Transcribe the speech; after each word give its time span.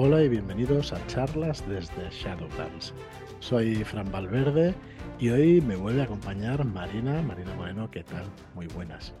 Hola 0.00 0.22
y 0.22 0.28
bienvenidos 0.28 0.92
a 0.92 1.04
charlas 1.08 1.68
desde 1.68 2.08
Shadowlands. 2.10 2.94
Soy 3.40 3.82
Fran 3.82 4.12
Valverde 4.12 4.72
y 5.18 5.30
hoy 5.30 5.60
me 5.60 5.74
vuelve 5.74 6.02
a 6.02 6.04
acompañar 6.04 6.64
Marina. 6.64 7.20
Marina 7.20 7.52
Moreno, 7.56 7.90
¿qué 7.90 8.04
tal? 8.04 8.22
Muy 8.54 8.68
buenas. 8.68 9.12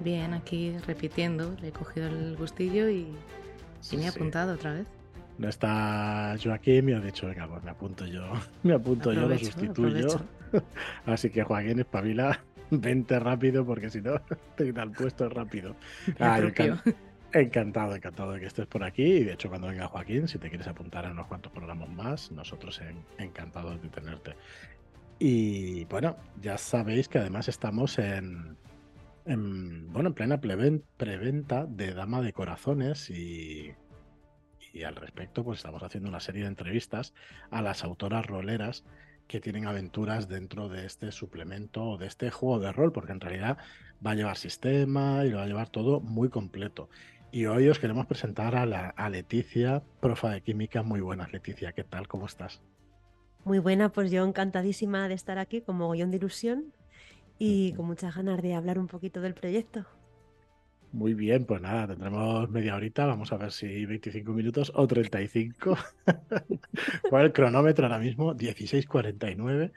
Bien, 0.00 0.32
aquí 0.32 0.78
repitiendo, 0.86 1.54
le 1.60 1.68
he 1.68 1.72
cogido 1.72 2.06
el 2.06 2.36
gustillo 2.36 2.88
y, 2.88 3.14
me 3.92 4.04
he 4.04 4.08
apuntado 4.08 4.54
otra 4.54 4.72
vez. 4.72 4.86
No 5.36 5.46
está 5.46 6.34
Joaquín, 6.42 6.86
me 6.86 6.94
ha 6.94 7.00
dicho, 7.00 7.26
venga, 7.26 7.46
pues 7.46 7.62
me 7.62 7.72
apunto 7.72 8.06
yo, 8.06 8.24
me 8.62 8.72
apunto 8.72 9.12
yo, 9.12 9.28
lo 9.28 9.38
sustituyo. 9.38 10.08
Así 11.04 11.28
que 11.28 11.42
Joaquín, 11.42 11.80
espabila, 11.80 12.42
vente 12.70 13.18
rápido 13.18 13.66
porque 13.66 13.90
si 13.90 14.00
no 14.00 14.18
te 14.56 14.64
quita 14.64 14.84
el 14.84 14.90
puesto 14.92 15.28
rápido. 15.28 15.76
Ah, 16.18 16.40
encantado, 17.34 17.94
encantado 17.94 18.32
de 18.32 18.40
que 18.40 18.46
estés 18.46 18.66
por 18.66 18.82
aquí. 18.84 19.02
Y 19.02 19.24
de 19.24 19.32
hecho, 19.34 19.48
cuando 19.48 19.68
venga 19.68 19.88
Joaquín, 19.88 20.28
si 20.28 20.38
te 20.38 20.48
quieres 20.48 20.66
apuntar 20.66 21.06
a 21.06 21.10
unos 21.10 21.26
cuantos 21.26 21.52
programas 21.52 21.88
más, 21.90 22.30
nosotros 22.30 22.80
encantados 23.18 23.80
de 23.82 23.88
tenerte. 23.88 24.34
Y 25.18 25.84
bueno, 25.86 26.16
ya 26.40 26.58
sabéis 26.58 27.08
que 27.08 27.18
además 27.18 27.48
estamos 27.48 27.98
en, 27.98 28.56
bueno, 29.24 30.08
en 30.08 30.14
plena 30.14 30.40
preventa 30.40 31.66
de 31.66 31.94
Dama 31.94 32.20
de 32.20 32.32
Corazones 32.32 33.10
y, 33.10 33.74
y 34.72 34.82
al 34.82 34.96
respecto 34.96 35.44
pues 35.44 35.58
estamos 35.58 35.82
haciendo 35.82 36.08
una 36.08 36.20
serie 36.20 36.42
de 36.42 36.48
entrevistas 36.48 37.14
a 37.50 37.62
las 37.62 37.84
autoras 37.84 38.26
roleras 38.26 38.84
que 39.28 39.40
tienen 39.40 39.66
aventuras 39.66 40.28
dentro 40.28 40.68
de 40.68 40.84
este 40.84 41.12
suplemento 41.12 41.82
o 41.84 41.96
de 41.96 42.06
este 42.06 42.30
juego 42.30 42.58
de 42.58 42.72
rol, 42.72 42.92
porque 42.92 43.12
en 43.12 43.20
realidad 43.20 43.58
va 44.04 44.10
a 44.10 44.14
llevar 44.14 44.36
sistema 44.36 45.24
y 45.24 45.30
lo 45.30 45.38
va 45.38 45.44
a 45.44 45.46
llevar 45.46 45.70
todo 45.70 46.00
muy 46.00 46.28
completo. 46.28 46.90
Y 47.34 47.46
hoy 47.46 47.68
os 47.68 47.80
queremos 47.80 48.06
presentar 48.06 48.54
a, 48.54 48.64
la, 48.64 48.90
a 48.90 49.10
Leticia, 49.10 49.82
profa 50.00 50.30
de 50.30 50.40
química. 50.40 50.84
Muy 50.84 51.00
buenas, 51.00 51.32
Leticia, 51.32 51.72
¿qué 51.72 51.82
tal? 51.82 52.06
¿Cómo 52.06 52.26
estás? 52.26 52.62
Muy 53.42 53.58
buena, 53.58 53.88
pues 53.88 54.12
yo 54.12 54.24
encantadísima 54.24 55.08
de 55.08 55.14
estar 55.14 55.38
aquí 55.38 55.60
como 55.60 55.88
gollón 55.88 56.12
de 56.12 56.18
ilusión 56.18 56.72
y 57.36 57.72
con 57.72 57.86
muchas 57.86 58.14
ganas 58.14 58.40
de 58.40 58.54
hablar 58.54 58.78
un 58.78 58.86
poquito 58.86 59.20
del 59.20 59.34
proyecto. 59.34 59.84
Muy 60.92 61.14
bien, 61.14 61.44
pues 61.44 61.60
nada, 61.60 61.88
tendremos 61.88 62.48
media 62.50 62.76
horita, 62.76 63.04
vamos 63.04 63.32
a 63.32 63.36
ver 63.36 63.50
si 63.50 63.84
25 63.84 64.30
minutos 64.32 64.70
o 64.72 64.86
35. 64.86 65.76
¿Cuál 67.10 67.24
el 67.26 67.32
cronómetro 67.32 67.86
ahora 67.86 67.98
mismo? 67.98 68.32
16.49. 68.36 69.72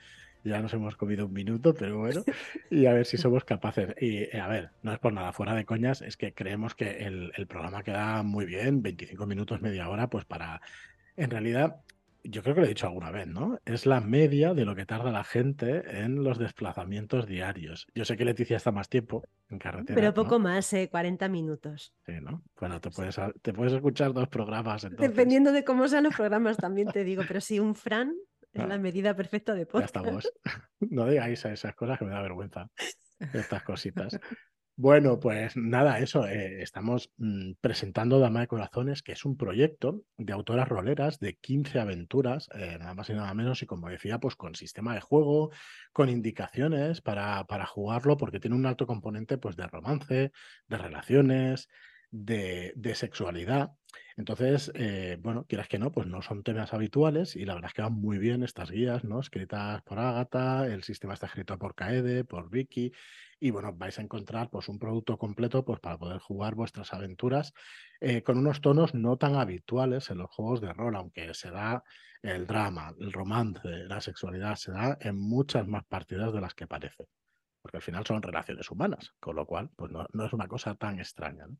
Ya 0.47 0.61
nos 0.61 0.73
hemos 0.73 0.95
comido 0.95 1.25
un 1.25 1.33
minuto, 1.33 1.73
pero 1.73 1.99
bueno, 1.99 2.23
y 2.69 2.85
a 2.85 2.93
ver 2.93 3.05
si 3.05 3.17
somos 3.17 3.43
capaces. 3.43 3.93
Y 3.99 4.23
eh, 4.23 4.39
a 4.41 4.47
ver, 4.47 4.71
no 4.81 4.93
es 4.93 4.99
por 4.99 5.13
nada, 5.13 5.33
fuera 5.33 5.53
de 5.53 5.65
coñas, 5.65 6.01
es 6.01 6.17
que 6.17 6.33
creemos 6.33 6.75
que 6.75 7.05
el, 7.05 7.31
el 7.35 7.47
programa 7.47 7.83
queda 7.83 8.23
muy 8.23 8.45
bien, 8.45 8.81
25 8.81 9.25
minutos, 9.25 9.61
media 9.61 9.89
hora, 9.89 10.09
pues 10.09 10.25
para, 10.25 10.61
en 11.15 11.29
realidad, 11.29 11.81
yo 12.23 12.43
creo 12.43 12.55
que 12.55 12.61
lo 12.61 12.65
he 12.65 12.69
dicho 12.69 12.87
alguna 12.87 13.11
vez, 13.11 13.27
¿no? 13.27 13.59
Es 13.65 13.85
la 13.85 14.01
media 14.01 14.53
de 14.53 14.65
lo 14.65 14.75
que 14.75 14.85
tarda 14.85 15.11
la 15.11 15.23
gente 15.23 16.01
en 16.01 16.23
los 16.23 16.37
desplazamientos 16.37 17.25
diarios. 17.25 17.87
Yo 17.95 18.05
sé 18.05 18.17
que 18.17 18.25
Leticia 18.25 18.57
está 18.57 18.71
más 18.71 18.89
tiempo 18.89 19.23
en 19.49 19.59
carretera. 19.59 19.95
Pero 19.95 20.13
poco 20.13 20.39
más, 20.39 20.71
eh, 20.73 20.89
40 20.89 21.29
minutos. 21.29 21.93
Sí, 22.05 22.13
¿no? 22.21 22.43
Bueno, 22.59 22.81
te 22.81 22.89
puedes, 22.89 23.19
te 23.41 23.53
puedes 23.53 23.73
escuchar 23.73 24.13
dos 24.13 24.27
programas. 24.27 24.83
Entonces. 24.83 25.09
Dependiendo 25.09 25.51
de 25.51 25.63
cómo 25.63 25.87
sean 25.87 26.03
los 26.03 26.15
programas, 26.15 26.57
también 26.57 26.89
te 26.89 27.03
digo, 27.03 27.23
pero 27.27 27.41
si 27.41 27.59
un 27.59 27.75
Fran 27.75 28.13
es 28.57 28.63
ah. 28.63 28.67
la 28.67 28.77
medida 28.77 29.15
perfecta 29.15 29.53
de 29.53 29.65
podcast. 29.65 29.95
Ya 29.95 30.01
estamos. 30.01 30.31
No 30.79 31.07
digáis 31.07 31.43
esas 31.45 31.75
cosas 31.75 31.97
que 31.97 32.05
me 32.05 32.11
da 32.11 32.21
vergüenza. 32.21 32.69
Estas 33.33 33.63
cositas. 33.63 34.19
Bueno, 34.79 35.19
pues 35.19 35.57
nada, 35.57 35.97
eso, 35.97 36.27
eh, 36.27 36.61
estamos 36.61 37.11
mm, 37.17 37.53
presentando 37.61 38.19
Dama 38.19 38.41
de 38.41 38.47
Corazones, 38.47 39.01
que 39.01 39.13
es 39.13 39.25
un 39.25 39.35
proyecto 39.35 40.03
de 40.17 40.33
autoras 40.33 40.67
roleras 40.69 41.19
de 41.19 41.35
15 41.35 41.79
aventuras, 41.79 42.47
eh, 42.53 42.77
nada 42.77 42.93
más 42.93 43.09
y 43.09 43.13
nada 43.13 43.33
menos, 43.33 43.63
y 43.63 43.65
como 43.65 43.89
decía, 43.89 44.19
pues 44.19 44.35
con 44.35 44.53
sistema 44.53 44.93
de 44.93 45.01
juego, 45.01 45.49
con 45.93 46.09
indicaciones 46.09 47.01
para, 47.01 47.43
para 47.45 47.65
jugarlo, 47.65 48.17
porque 48.17 48.39
tiene 48.39 48.55
un 48.55 48.67
alto 48.67 48.85
componente 48.85 49.39
pues, 49.39 49.55
de 49.55 49.65
romance, 49.65 50.31
de 50.67 50.77
relaciones, 50.77 51.69
de, 52.11 52.73
de 52.75 52.95
sexualidad. 52.95 53.71
Entonces, 54.17 54.71
eh, 54.73 55.17
bueno, 55.21 55.45
quieras 55.45 55.67
que 55.67 55.77
no, 55.77 55.91
pues 55.91 56.07
no 56.07 56.23
son 56.23 56.41
temas 56.41 56.73
habituales 56.73 57.35
y 57.35 57.45
la 57.45 57.53
verdad 57.53 57.69
es 57.69 57.73
que 57.75 57.83
van 57.83 57.93
muy 57.93 58.17
bien 58.17 58.43
estas 58.43 58.71
guías, 58.71 59.03
¿no? 59.03 59.19
Escritas 59.19 59.83
por 59.83 59.99
Agatha, 59.99 60.65
el 60.65 60.83
sistema 60.83 61.13
está 61.13 61.27
escrito 61.27 61.57
por 61.59 61.75
Kaede, 61.75 62.23
por 62.23 62.49
Vicky, 62.49 62.91
y 63.39 63.51
bueno, 63.51 63.73
vais 63.73 63.99
a 63.99 64.01
encontrar 64.01 64.49
pues 64.49 64.69
un 64.69 64.79
producto 64.79 65.17
completo 65.19 65.63
pues 65.63 65.79
para 65.79 65.99
poder 65.99 66.17
jugar 66.19 66.55
vuestras 66.55 66.93
aventuras 66.93 67.53
eh, 68.01 68.23
con 68.23 68.39
unos 68.39 68.59
tonos 68.61 68.95
no 68.95 69.17
tan 69.17 69.35
habituales 69.35 70.09
en 70.09 70.17
los 70.17 70.31
juegos 70.31 70.61
de 70.61 70.73
rol, 70.73 70.95
aunque 70.95 71.33
se 71.35 71.51
da 71.51 71.83
el 72.23 72.47
drama, 72.47 72.95
el 72.99 73.13
romance, 73.13 73.69
la 73.85 74.01
sexualidad, 74.01 74.55
se 74.55 74.71
da 74.71 74.97
en 74.99 75.15
muchas 75.15 75.67
más 75.67 75.85
partidas 75.85 76.33
de 76.33 76.41
las 76.41 76.55
que 76.55 76.65
parece, 76.65 77.07
porque 77.61 77.77
al 77.77 77.83
final 77.83 78.03
son 78.05 78.23
relaciones 78.23 78.71
humanas, 78.71 79.13
con 79.19 79.35
lo 79.35 79.45
cual 79.45 79.69
pues 79.75 79.91
no, 79.91 80.07
no 80.13 80.25
es 80.25 80.33
una 80.33 80.47
cosa 80.47 80.73
tan 80.73 80.99
extraña. 80.99 81.45
¿no? 81.45 81.57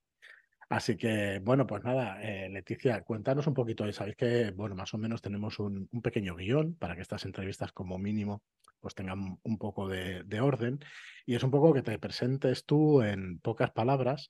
Así 0.70 0.98
que, 0.98 1.40
bueno, 1.40 1.66
pues 1.66 1.84
nada, 1.84 2.22
eh, 2.22 2.50
Leticia, 2.50 3.02
cuéntanos 3.04 3.48
un 3.48 3.54
poquito. 3.54 3.90
Sabéis 3.94 4.18
que, 4.18 4.52
bueno, 4.52 4.76
más 4.76 4.94
o 4.94 4.98
menos 4.98 5.22
tenemos 5.22 5.60
un, 5.60 5.88
pequeño 6.04 6.36
guion 6.36 6.76
para 6.76 6.96
que 6.96 7.02
estas 7.02 7.24
entrevistas, 7.26 7.72
como 7.72 7.98
mínimo, 7.98 8.44
pues 8.82 8.94
tengan 8.94 9.40
un 9.44 9.58
poco 9.58 9.88
de, 9.88 10.42
orden. 10.42 10.80
Y 11.26 11.36
es 11.36 11.44
un 11.44 11.52
poco 11.52 11.74
que 11.74 11.84
te 11.84 11.98
presentes 12.00 12.66
tú 12.66 13.02
en 13.02 13.40
pocas 13.40 13.72
palabras, 13.72 14.30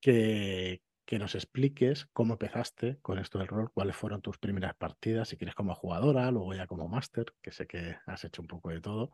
que, 0.00 0.82
que 1.04 1.18
nos 1.18 1.34
expliques 1.34 2.06
cómo 2.12 2.34
empezaste 2.34 2.98
con 3.02 3.18
esto 3.18 3.38
del 3.38 3.48
rol, 3.48 3.72
cuáles 3.72 3.96
fueron 3.96 4.22
tus 4.22 4.38
primeras 4.38 4.74
partidas, 4.76 5.28
si 5.28 5.36
quieres 5.36 5.56
como 5.56 5.74
jugadora, 5.74 6.30
luego 6.30 6.54
ya 6.54 6.66
como 6.68 6.88
máster, 6.88 7.26
que 7.42 7.50
sé 7.52 7.66
que 7.66 7.96
has 8.06 8.24
hecho 8.24 8.42
un 8.42 8.48
poco 8.48 8.70
de 8.70 8.80
todo. 8.80 9.10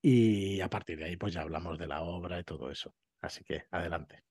Y 0.00 0.60
a 0.60 0.70
partir 0.70 0.98
de 0.98 1.06
ahí, 1.06 1.16
pues 1.16 1.34
ya 1.34 1.42
hablamos 1.42 1.78
de 1.78 1.88
la 1.88 2.02
obra 2.02 2.38
y 2.38 2.44
todo 2.44 2.70
eso. 2.70 2.94
Así 3.20 3.44
que 3.44 3.64
adelante. 3.72 4.27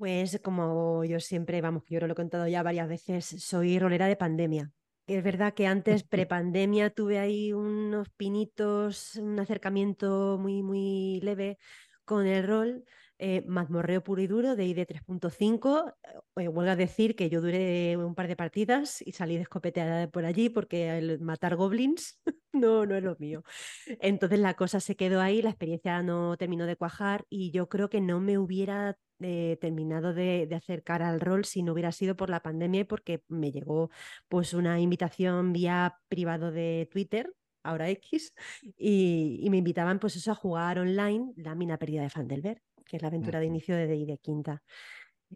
Pues 0.00 0.40
como 0.42 1.04
yo 1.04 1.20
siempre, 1.20 1.60
vamos, 1.60 1.82
yo 1.86 2.00
lo 2.00 2.14
he 2.14 2.16
contado 2.16 2.48
ya 2.48 2.62
varias 2.62 2.88
veces, 2.88 3.26
soy 3.26 3.78
rolera 3.78 4.06
de 4.06 4.16
pandemia. 4.16 4.72
Es 5.06 5.22
verdad 5.22 5.52
que 5.52 5.66
antes, 5.66 6.04
prepandemia, 6.08 6.88
tuve 6.88 7.18
ahí 7.18 7.52
unos 7.52 8.08
pinitos, 8.08 9.16
un 9.16 9.38
acercamiento 9.38 10.38
muy, 10.40 10.62
muy 10.62 11.20
leve 11.20 11.58
con 12.06 12.26
el 12.26 12.46
rol, 12.46 12.86
eh, 13.22 13.44
mazmorreo 13.46 14.02
puro 14.02 14.22
y 14.22 14.26
duro 14.26 14.56
de 14.56 14.64
ID 14.64 14.86
3.5. 14.86 15.94
Eh, 16.36 16.48
huelga 16.48 16.74
decir 16.74 17.14
que 17.14 17.28
yo 17.28 17.42
duré 17.42 17.96
un 17.98 18.14
par 18.14 18.28
de 18.28 18.36
partidas 18.36 19.02
y 19.02 19.12
salí 19.12 19.36
de 19.36 19.42
escopeteada 19.42 20.08
por 20.10 20.24
allí 20.24 20.48
porque 20.48 20.96
el 20.96 21.20
matar 21.20 21.54
goblins 21.56 22.18
no, 22.52 22.86
no 22.86 22.96
es 22.96 23.02
lo 23.02 23.16
mío. 23.18 23.42
Entonces 24.00 24.38
la 24.40 24.54
cosa 24.54 24.80
se 24.80 24.96
quedó 24.96 25.20
ahí, 25.20 25.42
la 25.42 25.50
experiencia 25.50 26.02
no 26.02 26.38
terminó 26.38 26.64
de 26.64 26.76
cuajar 26.76 27.26
y 27.28 27.50
yo 27.50 27.68
creo 27.68 27.90
que 27.90 28.00
no 28.00 28.20
me 28.20 28.38
hubiera 28.38 28.96
eh, 29.20 29.58
terminado 29.60 30.14
de, 30.14 30.48
acercar 30.56 31.02
al 31.02 31.20
rol 31.20 31.44
si 31.44 31.62
no 31.62 31.72
hubiera 31.74 31.92
sido 31.92 32.16
por 32.16 32.30
la 32.30 32.40
pandemia 32.40 32.80
y 32.80 32.84
porque 32.84 33.22
me 33.28 33.52
llegó 33.52 33.90
pues 34.28 34.54
una 34.54 34.80
invitación 34.80 35.52
vía 35.52 35.98
privado 36.08 36.50
de 36.50 36.88
Twitter 36.90 37.30
ahora 37.62 37.90
X, 37.90 38.32
y, 38.76 39.46
me 39.50 39.58
invitaban 39.58 39.98
pues 39.98 40.26
a 40.28 40.34
jugar 40.34 40.78
online 40.78 41.32
la 41.36 41.54
mina 41.54 41.78
perdida 41.78 42.02
de 42.02 42.10
Fandelver, 42.10 42.62
que 42.90 42.96
es 42.96 43.02
la 43.02 43.08
aventura 43.08 43.38
de 43.38 43.46
inicio 43.46 43.76
de 43.76 43.86
de 43.86 44.18
Quinta. 44.18 44.62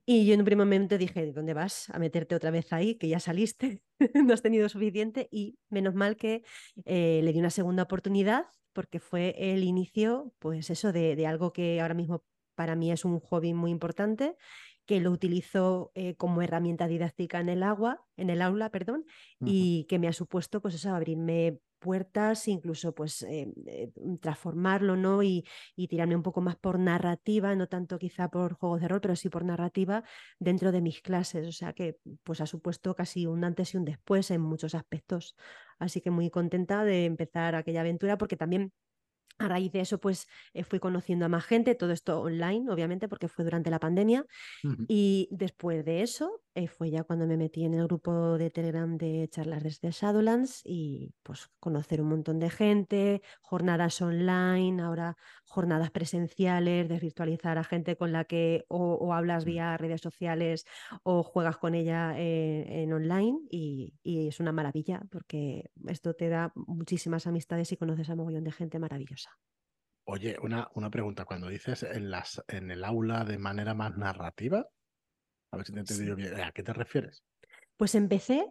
Y 0.05 0.27
yo 0.27 0.35
en 0.35 0.41
un 0.41 0.45
primer 0.45 0.67
momento 0.67 0.99
dije, 0.99 1.33
¿dónde 1.33 1.55
vas 1.55 1.89
a 1.91 2.01
meterte 2.01 2.35
otra 2.35 2.51
vez 2.51 2.73
ahí? 2.73 2.97
Que 2.97 3.07
ya 3.07 3.21
saliste, 3.21 3.81
no 4.27 4.35
has 4.35 4.43
tenido 4.43 4.69
suficiente 4.69 5.29
y 5.31 5.57
menos 5.71 5.95
mal 5.95 6.17
que 6.17 6.43
eh, 6.85 7.21
le 7.23 7.33
di 7.33 7.39
una 7.39 7.51
segunda 7.51 7.85
oportunidad 7.85 8.47
porque 8.73 8.99
fue 8.99 9.37
el 9.39 9.63
inicio, 9.63 10.35
pues 10.41 10.69
eso, 10.69 10.91
de, 10.93 11.15
de 11.15 11.27
algo 11.29 11.53
que 11.53 11.81
ahora 11.81 11.95
mismo 11.95 12.25
para 12.57 12.75
mí 12.75 12.91
es 12.91 13.05
un 13.05 13.21
hobby 13.21 13.55
muy 13.55 13.71
importante, 13.71 14.37
que 14.85 15.01
lo 15.01 15.13
utilizo 15.13 15.93
eh, 15.95 16.17
como 16.17 16.43
herramienta 16.43 16.89
didáctica 16.89 17.41
en 17.41 17.49
el 17.49 17.63
agua, 17.63 18.05
en 18.17 18.31
el 18.31 18.43
aula, 18.43 18.71
perdón, 18.71 19.07
y 19.41 19.87
que 19.89 19.99
me 20.01 20.09
ha 20.09 20.13
supuesto 20.13 20.61
pues 20.61 20.75
eso, 20.75 20.95
abrirme 20.95 21.61
puertas, 21.85 22.49
incluso 22.49 22.95
pues 22.95 23.23
eh, 23.23 23.53
eh, 23.67 23.93
transformarlo, 24.23 24.97
¿no? 24.97 25.23
Y, 25.23 25.45
y, 25.77 25.89
tirarme 25.89 26.17
un 26.17 26.23
poco 26.23 26.41
más 26.41 26.57
por 26.57 26.79
narrativa, 26.79 27.55
no 27.55 27.69
tanto 27.69 27.99
quizá 27.99 28.31
por 28.31 28.55
juegos 28.55 28.81
de 28.81 28.89
rol, 28.89 29.01
pero 29.03 29.17
sí 29.17 29.29
por 29.29 29.45
narrativa 29.45 30.03
dentro 30.39 30.73
de 30.73 30.81
mis 30.81 31.03
clases. 31.03 31.47
O 31.47 31.53
sea 31.53 31.75
que 31.75 31.99
pues 32.23 32.41
ha 32.41 32.47
supuesto 32.47 32.95
casi 32.95 33.27
un 33.27 33.45
antes 33.45 33.75
y 33.75 33.77
un 33.77 33.85
después 33.85 34.31
en 34.31 34.41
muchos 34.41 34.75
aspectos. 34.75 35.37
Así 35.79 36.01
que 36.01 36.11
muy 36.11 36.31
contenta 36.31 36.85
de 36.85 37.05
empezar 37.05 37.55
aquella 37.55 37.83
aventura 37.83 38.17
porque 38.17 38.37
también 38.37 38.73
a 39.39 39.49
raíz 39.49 39.73
de 39.73 39.81
eso, 39.81 39.99
pues 39.99 40.29
eh, 40.53 40.65
fui 40.65 40.79
conociendo 40.79 41.27
a 41.27 41.29
más 41.29 41.45
gente, 41.45 41.75
todo 41.75 41.93
esto 41.93 42.21
online, 42.21 42.71
obviamente, 42.71 43.09
porque 43.09 43.29
fue 43.29 43.45
durante 43.45 43.71
la 43.71 43.81
pandemia. 43.81 44.25
Y 44.89 45.29
después 45.33 45.85
de 45.85 46.03
eso, 46.03 46.44
eh, 46.55 46.69
fue 46.69 46.91
ya 46.91 47.03
cuando 47.03 47.27
me 47.27 47.37
metí 47.37 47.65
en 47.65 47.75
el 47.75 47.85
grupo 47.87 48.39
de 48.39 48.49
Telegram 48.51 48.97
de 48.97 49.29
charlas 49.29 49.63
desde 49.63 49.91
Shadowlands 49.91 50.63
y 50.65 51.13
pues 51.23 51.51
conocer 51.59 52.01
un 52.01 52.09
montón 52.09 52.39
de 52.39 52.49
gente, 52.49 53.23
jornadas 53.41 54.01
online, 54.01 54.81
ahora 54.81 55.17
jornadas 55.45 55.91
presenciales, 55.91 56.89
desvirtualizar 56.89 57.59
a 57.59 57.65
gente 57.65 57.97
con 57.97 58.13
la 58.13 58.25
que 58.25 58.65
o, 58.69 59.13
hablas 59.13 59.45
mm. 59.45 59.47
vía 59.47 59.77
redes 59.77 60.01
sociales 60.01 60.65
o 61.03 61.25
juegas 61.25 61.57
con 61.57 61.75
ella 61.75 62.15
eh, 62.17 62.83
en 62.83 62.93
online 62.93 63.39
y, 63.51 63.95
y, 64.03 64.29
es 64.29 64.39
una 64.39 64.53
maravilla 64.53 65.03
porque 65.11 65.71
esto 65.89 66.15
te 66.15 66.29
da 66.29 66.53
muchísimas 66.55 67.27
amistades 67.27 67.73
y 67.73 67.77
conoces 67.77 68.09
a 68.11 68.13
un 68.13 68.21
montón 68.21 68.45
de 68.45 68.53
gente 68.53 68.79
maravillosa. 68.79 69.31
Oye, 70.07 70.37
una, 70.43 70.69
una 70.75 70.91
pregunta. 70.91 71.25
Cuando 71.25 71.49
dices 71.49 71.83
en, 71.83 72.11
las, 72.11 72.43
en 72.49 72.71
el 72.71 72.85
aula 72.85 73.25
de 73.25 73.39
manera 73.39 73.75
más 73.75 73.97
narrativa, 73.97 74.69
a 75.55 75.57
ver 75.57 75.67
si 75.67 75.73
te 75.73 75.79
he 75.79 75.81
entendido 75.81 76.17
bien, 76.17 76.41
¿a 76.41 76.53
qué 76.53 76.63
te 76.63 76.73
refieres? 76.73 77.25
Pues 77.77 77.95
empecé 77.95 78.47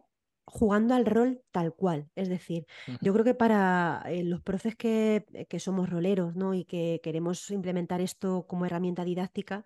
jugando 0.46 0.94
al 0.94 1.06
rol 1.06 1.42
tal 1.52 1.74
cual. 1.74 2.10
Es 2.16 2.30
decir, 2.30 2.66
yo 3.02 3.14
creo 3.14 3.24
que 3.24 3.34
para 3.34 4.04
eh, 4.08 4.24
los 4.24 4.42
profes 4.42 4.76
que, 4.76 5.26
que, 5.50 5.60
somos 5.60 5.90
roleros 5.90 6.36
¿no? 6.36 6.54
y 6.54 6.66
que 6.66 7.00
queremos 7.02 7.50
implementar 7.50 8.02
esto 8.02 8.46
como 8.48 8.66
herramienta 8.66 9.06
didáctica, 9.06 9.64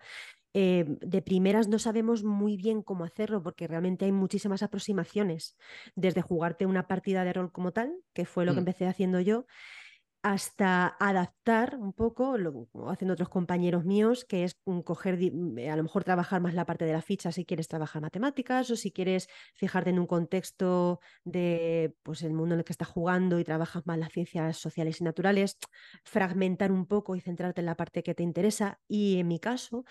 eh, 0.54 0.84
de 0.86 1.22
primeras 1.22 1.68
no 1.68 1.78
sabemos 1.78 2.24
muy 2.24 2.56
bien 2.56 2.82
cómo 2.82 3.04
hacerlo 3.04 3.42
porque 3.42 3.66
realmente 3.66 4.06
hay 4.06 4.12
muchísimas 4.12 4.62
aproximaciones, 4.62 5.56
desde 5.94 6.22
jugarte 6.22 6.64
una 6.66 6.86
partida 6.86 7.24
de 7.24 7.32
rol 7.32 7.52
como 7.52 7.72
tal, 7.72 7.92
que 8.14 8.24
fue 8.24 8.44
lo 8.44 8.52
que 8.52 8.56
mm. 8.56 8.66
empecé 8.66 8.86
haciendo 8.86 9.20
yo, 9.20 9.46
hasta 10.22 10.96
adaptar 11.00 11.76
un 11.78 11.92
poco, 11.92 12.36
lo 12.38 12.68
hacen 12.90 13.10
otros 13.10 13.28
compañeros 13.28 13.84
míos, 13.84 14.24
que 14.24 14.44
es 14.44 14.52
coger, 14.84 15.16
mm, 15.32 15.58
a 15.70 15.76
lo 15.76 15.82
mejor 15.84 16.04
trabajar 16.04 16.40
más 16.40 16.54
la 16.54 16.66
parte 16.66 16.84
de 16.84 16.92
la 16.92 17.02
ficha 17.02 17.32
si 17.32 17.44
quieres 17.44 17.68
trabajar 17.68 18.02
matemáticas 18.02 18.70
o 18.70 18.76
si 18.76 18.90
quieres 18.92 19.28
fijarte 19.54 19.90
en 19.90 19.98
un 19.98 20.06
contexto 20.06 21.00
de 21.24 21.94
pues 22.02 22.22
el 22.22 22.32
mundo 22.34 22.54
en 22.54 22.60
el 22.60 22.64
que 22.64 22.72
estás 22.72 22.88
jugando 22.88 23.38
y 23.38 23.44
trabajas 23.44 23.86
más 23.86 23.98
las 23.98 24.12
ciencias 24.12 24.56
sociales 24.58 25.00
y 25.00 25.04
naturales, 25.04 25.56
fragmentar 26.04 26.72
un 26.72 26.86
poco 26.86 27.14
y 27.16 27.20
centrarte 27.20 27.60
en 27.60 27.66
la 27.66 27.76
parte 27.76 28.02
que 28.02 28.14
te 28.14 28.22
interesa. 28.22 28.80
Y 28.88 29.18
en 29.20 29.28
mi 29.28 29.38
caso, 29.40 29.84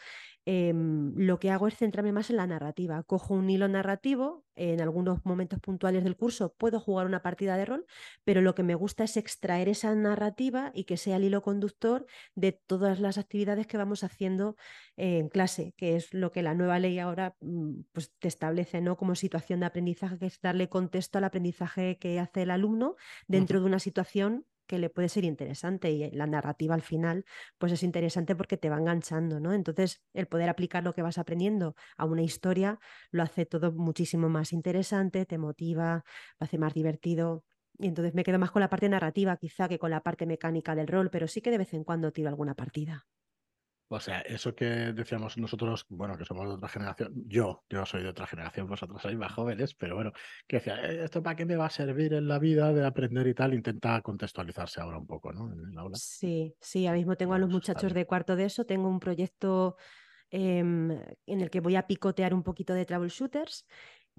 Em, 0.50 1.14
lo 1.18 1.40
que 1.40 1.52
hago 1.52 1.68
es 1.68 1.76
centrarme 1.76 2.14
más 2.14 2.30
en 2.30 2.38
la 2.38 2.48
narrativa. 2.48 3.04
Cojo 3.04 3.34
un 3.34 3.50
hilo 3.50 3.68
narrativo, 3.68 4.46
en 4.56 4.80
algunos 4.80 5.26
momentos 5.26 5.60
puntuales 5.60 6.06
del 6.06 6.16
curso 6.16 6.54
puedo 6.54 6.80
jugar 6.80 7.06
una 7.06 7.22
partida 7.22 7.58
de 7.58 7.66
rol, 7.66 7.86
pero 8.24 8.42
lo 8.42 8.56
que 8.56 8.64
me 8.64 8.74
gusta 8.74 9.04
es 9.04 9.18
extraer 9.18 9.68
esa 9.68 9.94
narrativa 9.94 10.72
y 10.74 10.86
que 10.86 10.96
sea 10.96 11.18
el 11.18 11.26
hilo 11.26 11.42
conductor 11.42 12.06
de 12.36 12.54
todas 12.54 13.02
las 13.02 13.18
actividades 13.18 13.68
que 13.68 13.76
vamos 13.76 14.06
haciendo 14.06 14.56
en 14.96 15.28
clase, 15.28 15.74
que 15.76 15.98
es 15.98 16.14
lo 16.14 16.32
que 16.32 16.44
la 16.44 16.54
nueva 16.54 16.80
ley 16.80 16.98
ahora 16.98 17.36
mm, 17.42 17.82
pues, 17.92 18.14
te 18.18 18.30
establece 18.30 18.80
¿no? 18.80 18.96
como 18.96 19.16
situación 19.16 19.60
de 19.60 19.66
aprendizaje, 19.66 20.18
que 20.18 20.28
es 20.28 20.40
darle 20.40 20.70
contexto 20.70 21.18
al 21.18 21.26
aprendizaje 21.26 21.98
que 21.98 22.22
hace 22.22 22.44
el 22.44 22.52
alumno 22.52 22.96
dentro 23.28 23.60
de 23.60 23.66
una 23.66 23.80
situación 23.80 24.46
que 24.68 24.78
le 24.80 24.90
puede 24.90 25.10
ser 25.10 25.24
interesante 25.25 25.90
y 25.92 26.12
la 26.12 26.28
narrativa 26.28 26.75
al 26.75 26.81
final 26.81 27.25
pues 27.58 27.72
es 27.72 27.84
interesante 27.84 28.36
porque 28.36 28.58
te 28.58 28.69
va 28.69 28.78
enganchando, 28.78 29.40
¿no? 29.40 29.54
Entonces 29.54 30.02
el 30.14 30.28
poder 30.28 30.50
aplicar 30.50 30.84
lo 30.84 30.94
que 30.94 31.02
vas 31.02 31.18
aprendiendo 31.18 31.75
a 31.98 32.06
una 32.06 32.22
historia 32.22 32.80
lo 33.12 33.24
hace 33.24 33.46
todo 33.46 33.72
muchísimo 33.72 34.30
más 34.30 34.54
interesante, 34.54 35.25
te 35.25 35.38
motiva, 35.38 36.04
lo 36.40 36.46
hace 36.46 36.58
más 36.58 36.74
divertido. 36.74 37.44
Y 37.80 37.88
entonces 37.88 38.14
me 38.16 38.24
quedo 38.24 38.40
más 38.40 38.52
con 38.52 38.62
la 38.62 38.69
parte 38.69 38.90
narrativa 38.90 39.38
quizá 39.38 39.68
que 39.69 39.80
con 39.80 39.92
la 39.92 40.02
parte 40.02 40.25
mecánica 40.25 40.75
del 40.75 40.88
rol, 40.88 41.10
pero 41.12 41.28
sí 41.28 41.42
que 41.42 41.52
de 41.52 41.60
vez 41.60 41.74
en 41.74 41.84
cuando 41.84 42.12
tiro 42.12 42.30
alguna 42.30 42.56
partida. 42.56 43.06
O 43.89 44.00
sea, 44.01 44.19
eso 44.22 44.54
que 44.54 44.66
decíamos 44.66 45.38
nosotros, 45.38 45.86
bueno, 45.88 46.18
que 46.18 46.25
somos 46.25 46.48
de 46.48 46.56
otra 46.56 46.68
generación, 46.68 47.13
yo, 47.25 47.63
yo 47.69 47.86
soy 47.86 48.04
de 48.04 48.10
otra 48.10 48.28
generación, 48.28 48.68
vosotros 48.68 49.01
sois 49.01 49.18
más 49.18 49.31
jóvenes, 49.31 49.75
pero 49.75 49.95
bueno, 49.95 50.12
que 50.45 50.57
decía, 50.57 50.84
eh, 50.84 51.06
¿esto 51.06 51.24
para 51.24 51.38
qué 51.38 51.45
me 51.45 51.56
va 51.56 51.68
a 51.68 51.69
servir 51.69 52.13
en 52.13 52.28
la 52.28 52.38
vida 52.38 52.74
de 52.74 52.86
aprender 52.86 53.25
y 53.28 53.34
tal? 53.34 53.54
Intenta 53.54 54.01
contextualizarse 54.01 54.81
ahora 54.81 54.98
un 54.98 55.07
poco, 55.07 55.31
¿no? 55.31 55.54
En 55.54 55.72
el 55.72 55.78
aula. 55.78 55.95
Sí, 55.95 56.54
sí, 56.60 56.86
ahora 56.86 56.98
mismo 56.98 57.16
tengo 57.16 57.34
a 57.34 57.39
los 57.39 57.50
muchachos 57.50 57.94
de 57.94 58.06
cuarto 58.06 58.36
de 58.36 58.45
eso, 58.45 58.66
tengo 58.66 58.89
un 58.89 59.00
proyecto 59.00 59.78
em, 60.30 60.92
en 61.25 61.42
el 61.42 61.50
que 61.50 61.62
voy 61.62 61.78
a 61.78 61.88
picotear 61.88 62.33
un 62.33 62.44
poquito 62.44 62.74
de 62.74 62.86
troubleshooters 62.86 63.66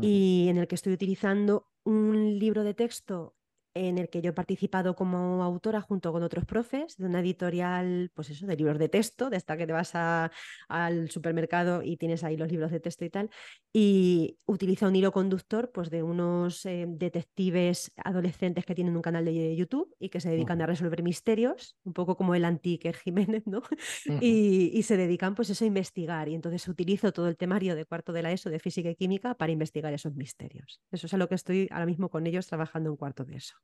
y 0.00 0.46
en 0.48 0.58
el 0.58 0.68
que 0.68 0.76
estoy 0.76 0.92
utilizando 0.92 1.72
un 1.84 2.38
libro 2.38 2.62
de 2.62 2.72
texto 2.72 3.37
en 3.78 3.98
el 3.98 4.08
que 4.08 4.20
yo 4.20 4.30
he 4.30 4.32
participado 4.32 4.94
como 4.94 5.42
autora 5.42 5.80
junto 5.80 6.12
con 6.12 6.22
otros 6.22 6.44
profes 6.44 6.96
de 6.96 7.06
una 7.06 7.20
editorial, 7.20 8.10
pues 8.14 8.30
eso, 8.30 8.46
de 8.46 8.56
libros 8.56 8.78
de 8.78 8.88
texto, 8.88 9.30
de 9.30 9.36
esta 9.36 9.56
que 9.56 9.66
te 9.66 9.72
vas 9.72 9.92
al 9.94 11.10
supermercado 11.10 11.82
y 11.82 11.96
tienes 11.96 12.24
ahí 12.24 12.36
los 12.36 12.50
libros 12.50 12.70
de 12.70 12.80
texto 12.80 13.04
y 13.04 13.10
tal, 13.10 13.30
y 13.72 14.38
utiliza 14.46 14.88
un 14.88 14.96
hilo 14.96 15.12
conductor 15.12 15.70
pues 15.72 15.90
de 15.90 16.02
unos 16.02 16.66
eh, 16.66 16.86
detectives 16.88 17.92
adolescentes 17.96 18.64
que 18.64 18.74
tienen 18.74 18.96
un 18.96 19.02
canal 19.02 19.24
de 19.24 19.56
YouTube 19.56 19.94
y 19.98 20.08
que 20.08 20.20
se 20.20 20.30
dedican 20.30 20.60
a 20.62 20.66
resolver 20.66 21.02
misterios, 21.02 21.76
un 21.84 21.92
poco 21.92 22.16
como 22.16 22.34
el 22.34 22.44
antique 22.44 22.92
Jiménez, 22.92 23.46
¿no? 23.46 23.62
y, 24.22 24.70
y, 24.72 24.82
se 24.82 24.96
dedican 24.96 25.34
pues 25.34 25.50
eso 25.50 25.64
a 25.64 25.68
investigar 25.68 26.28
y 26.28 26.34
entonces 26.34 26.66
utilizo 26.68 27.12
todo 27.12 27.28
el 27.28 27.36
temario 27.36 27.76
de 27.76 27.84
cuarto 27.84 28.12
de 28.12 28.22
la 28.22 28.32
ESO 28.32 28.50
de 28.50 28.58
física 28.58 28.90
y 28.90 28.96
química 28.96 29.34
para 29.34 29.52
investigar 29.52 29.92
esos 29.92 30.14
misterios. 30.14 30.80
Eso 30.90 31.06
es 31.06 31.14
a 31.14 31.16
lo 31.16 31.28
que 31.28 31.34
estoy 31.34 31.68
ahora 31.70 31.86
mismo 31.86 32.08
con 32.08 32.26
ellos 32.26 32.46
trabajando 32.46 32.90
en 32.90 32.96
cuarto 32.96 33.24
de 33.24 33.36
eso. 33.36 33.54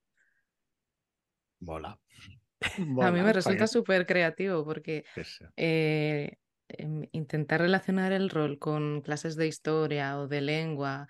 Mola. 1.65 1.99
a 3.03 3.11
mí 3.11 3.21
me 3.21 3.33
resulta 3.33 3.67
súper 3.67 4.07
creativo 4.07 4.65
porque 4.65 5.05
eh, 5.57 6.37
em, 6.69 7.07
intentar 7.13 7.61
relacionar 7.61 8.13
el 8.13 8.31
rol 8.31 8.59
con 8.59 9.01
clases 9.03 9.37
de 9.37 9.47
historia 9.47 10.19
o 10.19 10.29
de 10.29 10.41
lengua, 10.41 11.09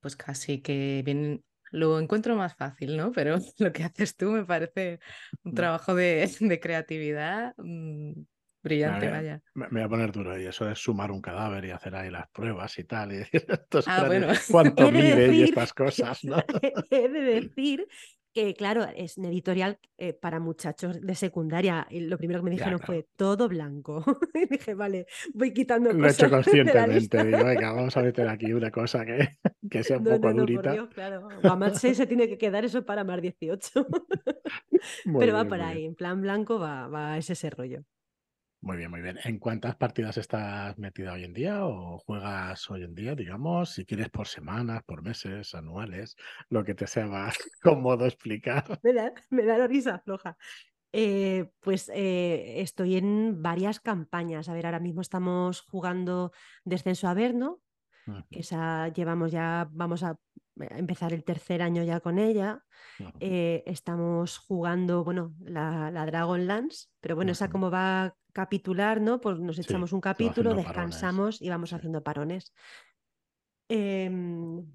pues 0.00 0.16
casi 0.16 0.60
que 0.60 1.02
bien, 1.04 1.44
lo 1.70 1.98
encuentro 1.98 2.36
más 2.36 2.54
fácil, 2.54 2.96
¿no? 2.96 3.12
Pero 3.12 3.36
lo 3.58 3.72
que 3.72 3.84
haces 3.84 4.16
tú 4.16 4.30
me 4.30 4.44
parece 4.44 5.00
un 5.42 5.52
mm. 5.52 5.54
trabajo 5.54 5.94
de, 5.94 6.30
creatividad 6.60 7.54
mm, 7.56 8.12
brillante, 8.62 9.10
vaya. 9.10 9.42
Me, 9.54 9.68
voy 9.68 9.82
a 9.82 9.88
poner 9.88 10.12
duro 10.12 10.40
y 10.40 10.46
eso 10.46 10.70
es 10.70 10.78
sumar 10.78 11.10
un 11.10 11.20
cadáver 11.20 11.64
y 11.64 11.70
hacer 11.70 11.94
ahí 11.96 12.10
las 12.10 12.28
pruebas 12.30 12.78
y 12.78 12.84
tal. 12.84 13.12
Y 13.12 13.16
decir, 13.32 13.46
ah, 13.86 14.04
bueno. 14.06 14.28
cuánto 14.50 14.90
mide 14.90 15.34
y 15.34 15.42
estas 15.42 15.72
cosas, 15.72 16.24
¿no? 16.24 16.42
He 16.90 17.08
de 17.08 17.20
decir 17.20 17.86
que 18.32 18.54
claro, 18.54 18.86
es 18.96 19.18
un 19.18 19.26
editorial 19.26 19.78
eh, 19.98 20.12
para 20.12 20.40
muchachos 20.40 21.00
de 21.00 21.14
secundaria. 21.14 21.86
Y 21.90 22.00
lo 22.00 22.18
primero 22.18 22.40
que 22.40 22.44
me 22.44 22.50
dijeron 22.50 22.80
fue 22.80 23.06
todo 23.16 23.48
blanco. 23.48 24.04
y 24.34 24.46
dije, 24.46 24.74
vale, 24.74 25.06
voy 25.34 25.52
quitando 25.52 25.92
Lo 25.92 26.06
he 26.06 26.10
hecho 26.10 26.30
conscientemente. 26.30 27.24
Digo, 27.24 27.44
venga, 27.44 27.72
vamos 27.74 27.96
a 27.96 28.02
meter 28.02 28.28
aquí 28.28 28.52
una 28.52 28.70
cosa 28.70 29.04
que, 29.04 29.38
que 29.70 29.84
sea 29.84 29.98
un 29.98 30.04
poco 30.04 30.28
no, 30.28 30.40
durita. 30.40 30.72
Dios, 30.72 30.88
claro. 30.90 31.28
más 31.56 31.80
6 31.80 31.96
se 31.96 32.06
tiene 32.06 32.28
que 32.28 32.38
quedar 32.38 32.64
eso 32.64 32.84
para 32.84 33.04
más 33.04 33.20
18. 33.20 33.86
Pero 35.18 35.34
va 35.34 35.44
por 35.44 35.60
ahí, 35.60 35.84
en 35.84 35.94
plan 35.94 36.20
blanco 36.20 36.58
va, 36.58 36.88
va 36.88 37.18
ese, 37.18 37.34
ese 37.34 37.50
rollo. 37.50 37.84
Muy 38.62 38.76
bien, 38.76 38.90
muy 38.92 39.00
bien. 39.02 39.18
¿En 39.24 39.38
cuántas 39.40 39.74
partidas 39.76 40.16
estás 40.18 40.78
metida 40.78 41.12
hoy 41.14 41.24
en 41.24 41.32
día 41.34 41.66
o 41.66 41.98
juegas 41.98 42.70
hoy 42.70 42.84
en 42.84 42.94
día, 42.94 43.14
digamos, 43.16 43.70
si 43.70 43.84
quieres 43.84 44.08
por 44.08 44.28
semanas, 44.28 44.82
por 44.86 45.02
meses, 45.02 45.54
anuales, 45.56 46.16
lo 46.48 46.62
que 46.64 46.74
te 46.74 46.86
sea 46.86 47.06
más 47.08 47.36
cómodo 47.62 48.06
explicar? 48.06 48.80
Me 48.82 48.92
da, 48.92 49.12
me 49.30 49.44
da 49.44 49.58
la 49.58 49.66
risa 49.66 49.98
floja. 49.98 50.36
Eh, 50.92 51.52
pues 51.60 51.90
eh, 51.94 52.60
estoy 52.62 52.96
en 52.96 53.42
varias 53.42 53.80
campañas. 53.80 54.48
A 54.48 54.54
ver, 54.54 54.66
ahora 54.66 54.80
mismo 54.80 55.02
estamos 55.02 55.62
jugando 55.62 56.32
Descenso 56.64 57.08
a 57.08 57.14
Verno, 57.14 57.61
esa 58.30 58.88
llevamos 58.88 59.30
ya, 59.32 59.68
vamos 59.70 60.02
a 60.02 60.16
empezar 60.56 61.12
el 61.12 61.24
tercer 61.24 61.62
año 61.62 61.82
ya 61.82 62.00
con 62.00 62.18
ella. 62.18 62.62
Eh, 63.20 63.62
estamos 63.66 64.38
jugando, 64.38 65.04
bueno, 65.04 65.34
la, 65.40 65.90
la 65.90 66.06
Dragonlance, 66.06 66.88
pero 67.00 67.16
bueno, 67.16 67.32
esa 67.32 67.48
como 67.48 67.70
va 67.70 68.14
capitular, 68.32 69.00
¿no? 69.00 69.20
Pues 69.20 69.38
nos 69.38 69.58
echamos 69.58 69.92
un 69.92 70.00
capítulo, 70.00 70.54
descansamos 70.54 71.40
y 71.40 71.48
vamos 71.48 71.72
haciendo 71.72 72.02
parones. 72.02 72.52
Em, 73.68 74.66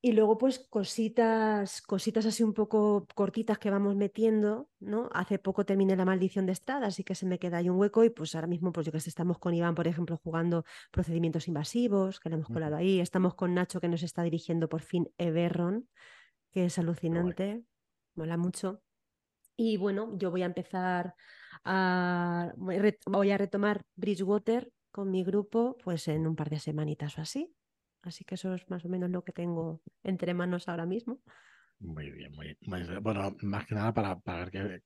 y 0.00 0.12
luego, 0.12 0.38
pues, 0.38 0.60
cositas, 0.60 1.82
cositas 1.82 2.24
así 2.24 2.44
un 2.44 2.54
poco 2.54 3.04
cortitas 3.16 3.58
que 3.58 3.68
vamos 3.68 3.96
metiendo, 3.96 4.70
¿no? 4.78 5.08
Hace 5.12 5.40
poco 5.40 5.64
terminé 5.64 5.96
la 5.96 6.04
maldición 6.04 6.46
de 6.46 6.52
Estrada, 6.52 6.86
así 6.86 7.02
que 7.02 7.16
se 7.16 7.26
me 7.26 7.40
queda 7.40 7.56
ahí 7.56 7.68
un 7.68 7.78
hueco. 7.78 8.04
Y 8.04 8.10
pues 8.10 8.34
ahora 8.36 8.46
mismo, 8.46 8.70
pues 8.72 8.86
yo 8.86 8.92
que 8.92 9.00
sé, 9.00 9.08
estamos 9.08 9.38
con 9.38 9.54
Iván, 9.54 9.74
por 9.74 9.88
ejemplo, 9.88 10.16
jugando 10.22 10.64
procedimientos 10.92 11.48
invasivos, 11.48 12.20
que 12.20 12.28
le 12.28 12.36
hemos 12.36 12.46
colado 12.46 12.76
ahí. 12.76 13.00
Estamos 13.00 13.34
con 13.34 13.54
Nacho, 13.54 13.80
que 13.80 13.88
nos 13.88 14.04
está 14.04 14.22
dirigiendo 14.22 14.68
por 14.68 14.82
fin 14.82 15.10
Everron, 15.18 15.88
que 16.52 16.66
es 16.66 16.78
alucinante, 16.78 17.64
mola 18.14 18.36
mucho. 18.36 18.80
Y 19.56 19.78
bueno, 19.78 20.16
yo 20.16 20.30
voy 20.30 20.42
a 20.42 20.46
empezar 20.46 21.16
a. 21.64 22.52
Voy 22.56 23.30
a 23.32 23.36
retomar 23.38 23.82
Bridgewater 23.96 24.70
con 24.92 25.10
mi 25.10 25.24
grupo, 25.24 25.76
pues 25.82 26.06
en 26.06 26.28
un 26.28 26.36
par 26.36 26.50
de 26.50 26.60
semanitas 26.60 27.18
o 27.18 27.22
así. 27.22 27.52
Así 28.02 28.24
que 28.24 28.36
eso 28.36 28.54
es 28.54 28.68
más 28.70 28.84
o 28.84 28.88
menos 28.88 29.10
lo 29.10 29.24
que 29.24 29.32
tengo 29.32 29.82
entre 30.02 30.34
manos 30.34 30.68
ahora 30.68 30.86
mismo. 30.86 31.20
Muy 31.80 32.10
bien, 32.10 32.32
muy 32.32 32.56
bien. 32.60 33.02
Bueno, 33.02 33.36
más 33.42 33.66
que 33.66 33.74
nada 33.74 33.92
para, 33.92 34.18
para 34.20 34.40
ver 34.40 34.50
que 34.50 34.82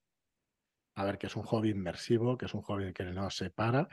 a 0.94 1.04
ver 1.04 1.18
que 1.18 1.26
es 1.26 1.36
un 1.36 1.42
hobby 1.44 1.70
inmersivo, 1.70 2.36
que 2.36 2.46
es 2.46 2.54
un 2.54 2.62
hobby 2.62 2.92
que 2.92 3.04
no 3.04 3.30
se 3.30 3.50
para 3.50 3.88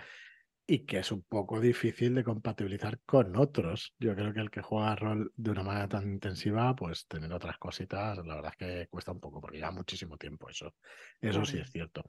y 0.67 0.85
que 0.85 0.99
es 0.99 1.11
un 1.11 1.23
poco 1.23 1.59
difícil 1.59 2.13
de 2.13 2.23
compatibilizar 2.23 2.99
con 3.05 3.35
otros. 3.37 3.95
Yo 3.99 4.15
creo 4.15 4.33
que 4.33 4.41
el 4.41 4.51
que 4.51 4.61
juega 4.61 4.95
rol 4.95 5.31
de 5.35 5.51
una 5.51 5.63
manera 5.63 5.87
tan 5.87 6.11
intensiva, 6.11 6.75
pues 6.75 7.07
tener 7.07 7.31
otras 7.33 7.57
cositas, 7.57 8.17
la 8.19 8.35
verdad 8.35 8.51
es 8.51 8.57
que 8.57 8.87
cuesta 8.89 9.11
un 9.11 9.19
poco, 9.19 9.41
porque 9.41 9.57
lleva 9.57 9.71
muchísimo 9.71 10.17
tiempo 10.17 10.49
eso. 10.49 10.75
Eso 11.21 11.43
sí 11.45 11.57
es 11.57 11.71
cierto. 11.71 12.03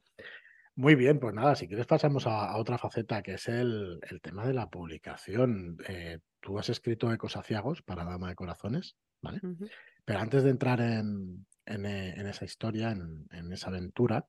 Muy 0.80 0.94
bien, 0.94 1.18
pues 1.20 1.34
nada, 1.34 1.54
si 1.56 1.68
quieres 1.68 1.86
pasamos 1.86 2.26
a, 2.26 2.56
otra 2.56 2.78
faceta 2.78 3.22
que 3.22 3.34
es 3.34 3.48
el, 3.48 4.00
tema 4.22 4.46
de 4.46 4.54
la 4.54 4.70
publicación. 4.70 5.76
Eh, 5.86 6.20
tú 6.40 6.58
has 6.58 6.70
escrito 6.70 7.12
Ecos 7.12 7.36
Aciagos 7.36 7.82
para 7.82 8.06
Dama 8.06 8.30
de 8.30 8.34
Corazones, 8.34 8.96
¿vale? 9.20 9.42
Pero 10.06 10.20
antes 10.20 10.42
de 10.42 10.48
entrar 10.48 10.80
en, 10.80 11.46
eh, 11.66 12.14
esa 12.16 12.46
historia, 12.46 12.92
en, 12.92 13.52
esa 13.52 13.68
aventura 13.68 14.26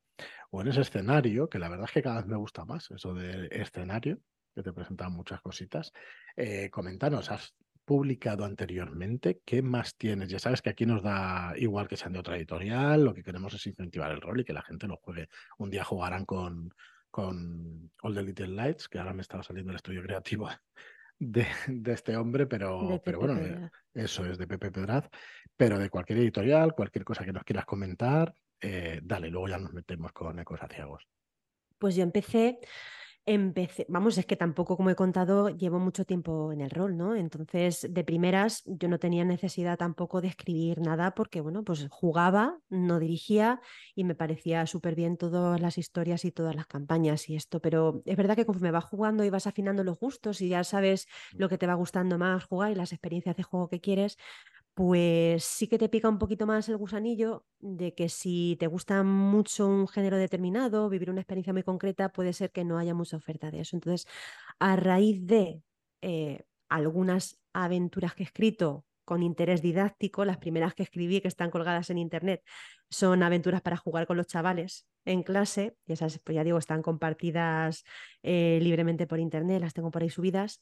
o 0.50 0.62
en 0.62 0.68
ese 0.68 0.82
escenario, 0.82 1.48
que 1.48 1.58
la 1.58 1.70
verdad 1.70 1.86
es 1.88 1.94
que 1.94 2.02
cada 2.02 2.18
vez 2.18 2.26
me 2.26 2.36
gusta 2.36 2.66
más, 2.66 2.92
eso 2.92 3.14
de 3.14 3.48
escenario, 3.50 4.20
que 4.54 4.62
te 4.62 4.74
presentan 4.74 5.14
muchas 5.14 5.40
cositas. 5.40 5.94
Eh, 6.36 6.70
coméntanos, 6.70 7.32
¿has 7.32 7.56
publicado 7.92 8.46
anteriormente? 8.46 9.42
¿Qué 9.44 9.62
más 9.62 9.98
tienes? 9.98 10.30
Ya 10.30 10.40
sabes 10.40 10.62
que 10.62 10.70
aquí 10.70 10.86
nos 10.86 11.04
da 11.04 11.54
igual 11.58 11.90
que 11.90 11.98
sean 11.98 12.14
de 12.14 12.20
otra 12.20 12.38
editorial, 12.38 13.04
lo 13.04 13.14
que 13.14 13.22
queremos 13.22 13.54
es 13.54 13.68
incentivar 13.68 14.12
el 14.12 14.22
rol 14.22 14.40
y 14.40 14.46
que 14.46 14.54
la 14.54 14.62
gente 14.62 14.88
lo 14.88 14.96
juegue. 14.96 15.28
Un 15.58 15.70
día 15.70 15.84
jugarán 15.84 16.24
con, 16.24 16.74
con 17.10 17.92
All 18.02 18.16
the 18.16 18.24
Little 18.24 18.48
Lights, 18.48 18.88
que 18.88 18.98
ahora 18.98 19.12
me 19.12 19.22
estaba 19.22 19.44
saliendo 19.44 19.74
el 19.74 19.76
estudio 19.76 20.02
creativo 20.04 20.50
de, 21.20 21.46
este 21.88 22.16
hombre, 22.16 22.48
pero, 22.48 23.02
pero 23.04 23.20
bueno, 23.20 23.38
eh, 23.42 23.70
eso 23.94 24.26
es 24.26 24.38
de 24.38 24.48
Pepe 24.48 24.72
Pedraz, 24.72 25.10
pero 25.58 25.78
de 25.78 25.90
cualquier 25.90 26.20
editorial, 26.20 26.74
cualquier 26.74 27.04
cosa 27.04 27.26
que 27.26 27.34
nos 27.34 27.44
quieras 27.44 27.66
comentar, 27.66 28.34
eh, 28.62 29.02
dale, 29.04 29.30
luego 29.30 29.50
ya 29.50 29.58
nos 29.58 29.74
metemos 29.74 30.14
con 30.14 30.40
Ecos 30.40 30.64
Aciagos. 30.64 31.10
Pues 31.78 31.98
yo 31.98 32.04
empecé 32.04 32.58
empecé, 33.26 33.86
vamos, 33.88 34.18
es 34.18 34.26
que 34.26 34.36
tampoco, 34.36 34.76
como 34.76 34.90
he 34.90 34.96
contado, 34.96 35.50
llevo 35.50 35.80
mucho 35.80 36.06
tiempo 36.06 36.52
en 36.52 36.62
el 36.62 36.70
rol, 36.70 36.98
¿no? 36.98 37.16
Entonces, 37.16 37.88
de 37.90 38.04
primeras, 38.04 38.64
yo 38.66 38.88
no 38.90 39.00
tenía 39.00 39.24
necesidad 39.24 39.78
tampoco 39.78 40.22
de 40.22 40.30
escribir 40.30 40.80
nada 40.80 41.14
porque, 41.14 41.42
bueno, 41.42 41.64
pues 41.64 41.88
jugaba, 41.90 42.58
no 42.70 43.00
dirigía 43.00 43.62
y 43.96 44.04
me 44.04 44.16
parecía 44.16 44.66
súper 44.66 44.96
bien 44.96 45.18
todas 45.18 45.62
las 45.62 45.78
historias 45.78 46.26
y 46.26 46.32
todas 46.32 46.56
las 46.56 46.66
campañas 46.68 47.30
y 47.30 47.36
esto, 47.36 47.62
pero 47.62 48.02
es 48.06 48.18
verdad 48.18 48.36
que 48.36 48.46
conforme 48.46 48.72
vas 48.72 48.86
jugando 48.86 49.24
y 49.24 49.30
vas 49.30 49.48
afinando 49.48 49.84
los 49.84 50.00
gustos 50.00 50.42
y 50.42 50.50
ya 50.50 50.64
sabes 50.64 51.08
mm. 51.34 51.40
lo 51.40 51.50
que 51.50 51.58
te 51.58 51.68
va 51.68 51.76
gustando 51.76 52.18
más 52.18 52.46
jugar 52.46 52.72
y 52.72 52.76
las 52.76 52.92
experiencias 52.92 53.36
de 53.36 53.44
juego 53.44 53.70
que 53.70 53.82
quieres, 53.82 54.18
pues 54.74 55.44
sí 55.44 55.68
que 55.68 55.78
te 55.78 55.90
pica 55.90 56.10
un 56.10 56.18
poquito 56.18 56.46
más 56.48 56.70
el 56.70 56.78
gusanillo 56.78 57.46
de 57.60 57.94
que 57.94 58.10
si 58.10 58.58
te 58.60 58.68
gusta 58.68 59.04
mucho 59.04 59.68
un 59.68 59.88
género 59.88 60.18
determinado, 60.18 60.90
vivir 60.90 61.10
una 61.10 61.22
experiencia 61.22 61.54
muy 61.54 61.64
concreta, 61.64 62.10
puede 62.10 62.34
ser 62.34 62.52
que 62.52 62.64
no 62.64 62.78
haya 62.78 62.94
mucha 62.94 63.18
oferta 63.18 63.52
de 63.52 63.62
eso. 63.62 63.76
Entonces, 63.76 64.08
a 64.60 64.76
raíz 64.76 65.26
de 65.28 65.62
eh, 66.02 66.44
algunas 66.70 67.40
aventuras 67.54 68.16
que 68.16 68.24
he 68.24 68.26
escrito 68.26 68.86
con 69.04 69.24
interés 69.24 69.62
didáctico, 69.62 70.24
las 70.26 70.38
primeras 70.38 70.74
que 70.74 70.84
escribí 70.84 71.20
que 71.22 71.28
están 71.28 71.52
colgadas 71.52 71.90
en 71.90 71.98
internet 71.98 72.44
son 72.90 73.24
aventuras 73.24 73.62
para 73.62 73.76
jugar 73.76 74.08
con 74.08 74.16
los 74.18 74.28
chavales 74.28 74.88
en 75.06 75.24
clase, 75.24 75.76
y 75.86 75.94
esas, 75.94 76.20
pues 76.20 76.36
ya 76.36 76.44
digo, 76.44 76.58
están 76.58 76.82
compartidas 76.82 77.84
eh, 78.24 78.60
libremente 78.62 79.08
por 79.08 79.20
internet, 79.20 79.60
las 79.60 79.74
tengo 79.74 79.92
por 79.92 80.04
ahí 80.04 80.10
subidas. 80.10 80.62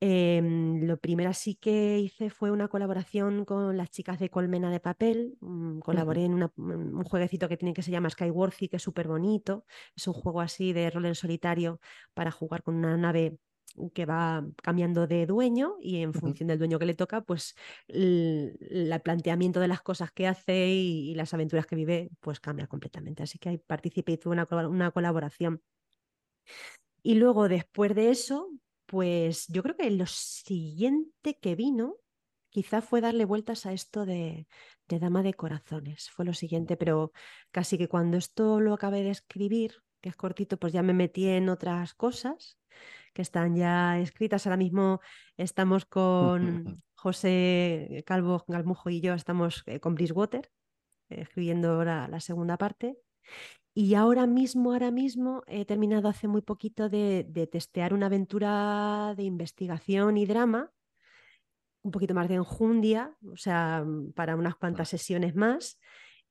Em, 0.00 0.86
lo 0.86 0.98
primero 0.98 1.32
sí 1.32 1.54
que 1.54 1.98
hice 1.98 2.28
fue 2.28 2.50
una 2.50 2.68
colaboración 2.68 3.46
con 3.46 3.76
las 3.78 3.90
chicas 3.90 4.18
de 4.18 4.28
Colmena 4.28 4.70
de 4.70 4.80
Papel. 4.80 5.38
Mm, 5.40 5.78
colaboré 5.80 6.24
en 6.26 6.34
un 6.34 7.04
jueguecito 7.04 7.48
que 7.48 7.56
tiene 7.56 7.72
que 7.72 7.82
se 7.82 7.90
llama 7.90 8.10
Skyworthy, 8.10 8.68
que 8.68 8.76
es 8.76 8.82
súper 8.82 9.08
bonito. 9.08 9.64
Es 9.94 10.06
un 10.06 10.14
juego 10.14 10.40
así 10.42 10.72
de 10.72 10.90
rol 10.90 11.06
en 11.06 11.14
solitario 11.14 11.80
para 12.14 12.30
jugar 12.30 12.62
con 12.62 12.76
una 12.76 12.96
nave 12.96 13.38
que 13.94 14.06
va 14.06 14.44
cambiando 14.62 15.06
de 15.06 15.26
dueño 15.26 15.76
y 15.80 16.02
en 16.02 16.14
función 16.14 16.48
del 16.48 16.58
dueño 16.58 16.78
que 16.78 16.86
le 16.86 16.94
toca, 16.94 17.22
pues 17.22 17.54
el, 17.88 18.58
planteamiento 19.04 19.60
de 19.60 19.68
las 19.68 19.82
cosas 19.82 20.12
que 20.12 20.26
hace 20.26 20.68
y, 20.68 21.14
las 21.14 21.34
aventuras 21.34 21.66
que 21.66 21.76
vive, 21.76 22.10
pues 22.20 22.40
cambia 22.40 22.66
completamente. 22.66 23.22
Así 23.22 23.38
que 23.38 23.50
ahí 23.50 23.58
participé 23.58 24.12
y 24.12 24.18
tuve 24.18 24.34
una, 24.34 24.68
una 24.68 24.90
colaboración. 24.90 25.62
Y 27.02 27.14
luego, 27.14 27.48
después 27.48 27.94
de 27.94 28.10
eso, 28.10 28.50
pues 28.86 29.46
yo 29.48 29.62
creo 29.62 29.76
que 29.76 29.90
lo 29.90 30.06
siguiente 30.06 31.38
que 31.38 31.54
vino 31.54 31.96
quizá 32.50 32.80
fue 32.80 33.00
darle 33.00 33.24
vueltas 33.24 33.66
a 33.66 33.72
esto 33.72 34.06
de, 34.06 34.46
Dama 34.88 35.22
de 35.22 35.34
Corazones. 35.34 36.08
Fue 36.10 36.24
lo 36.24 36.32
siguiente, 36.32 36.76
pero 36.76 37.12
casi 37.50 37.76
que 37.76 37.88
cuando 37.88 38.16
esto 38.16 38.60
lo 38.60 38.72
acabé 38.72 39.02
de 39.02 39.10
escribir, 39.10 39.82
que 40.00 40.08
es 40.08 40.16
cortito, 40.16 40.56
pues 40.56 40.72
ya 40.72 40.82
me 40.82 40.94
metí 40.94 41.28
en 41.28 41.48
otras 41.48 41.94
cosas 41.94 42.58
que 43.12 43.22
están 43.22 43.56
ya 43.56 43.98
escritas. 43.98 44.46
Ahora 44.46 44.56
mismo 44.56 45.00
estamos 45.36 45.84
con 45.84 46.82
José 46.94 48.04
Calvo 48.06 48.44
Galmujo 48.48 48.90
y 48.90 49.00
yo, 49.00 49.14
estamos 49.14 49.62
eh, 49.66 49.80
con 49.80 49.94
Bridgewater, 49.94 50.50
escribiendo 51.10 51.72
ahora 51.72 52.08
la 52.08 52.20
segunda 52.20 52.56
parte. 52.56 52.96
Y 53.74 53.94
ahora 53.94 54.26
mismo, 54.26 54.72
ahora 54.72 54.90
mismo, 54.90 55.42
he 55.46 55.66
terminado 55.66 56.08
hace 56.08 56.28
muy 56.28 56.40
poquito 56.40 56.88
de, 56.88 57.24
testear 57.52 57.92
una 57.92 58.06
aventura 58.06 59.14
de 59.16 59.24
investigación 59.24 60.16
y 60.16 60.24
drama, 60.24 60.72
un 61.82 61.90
poquito 61.90 62.14
más 62.14 62.28
de 62.28 62.36
enjundia, 62.36 63.16
o 63.30 63.36
sea, 63.36 63.84
mm, 63.84 64.12
para 64.12 64.34
unas 64.36 64.56
cuantas 64.56 64.88
sesiones 64.88 65.34
más. 65.34 65.78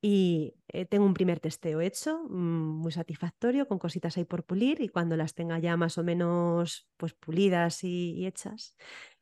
Y 0.02 0.56
eh, 0.70 0.86
tengo 0.86 1.06
un 1.06 1.14
primer 1.14 1.40
testeo 1.40 1.82
hecho, 1.82 2.24
mm, 2.30 2.82
muy 2.82 2.92
satisfactorio, 2.92 3.68
con 3.68 3.80
cositas 3.80 4.18
ahí 4.18 4.26
por 4.26 4.44
pulir. 4.44 4.82
Y 4.82 4.90
cuando 4.90 5.16
las 5.16 5.36
tenga 5.36 5.60
ya 5.60 5.78
más 5.78 5.98
o 5.98 6.04
menos 6.04 6.88
pues, 6.98 7.14
pulidas 7.14 7.84
y 7.84 8.26
hechas, 8.26 8.76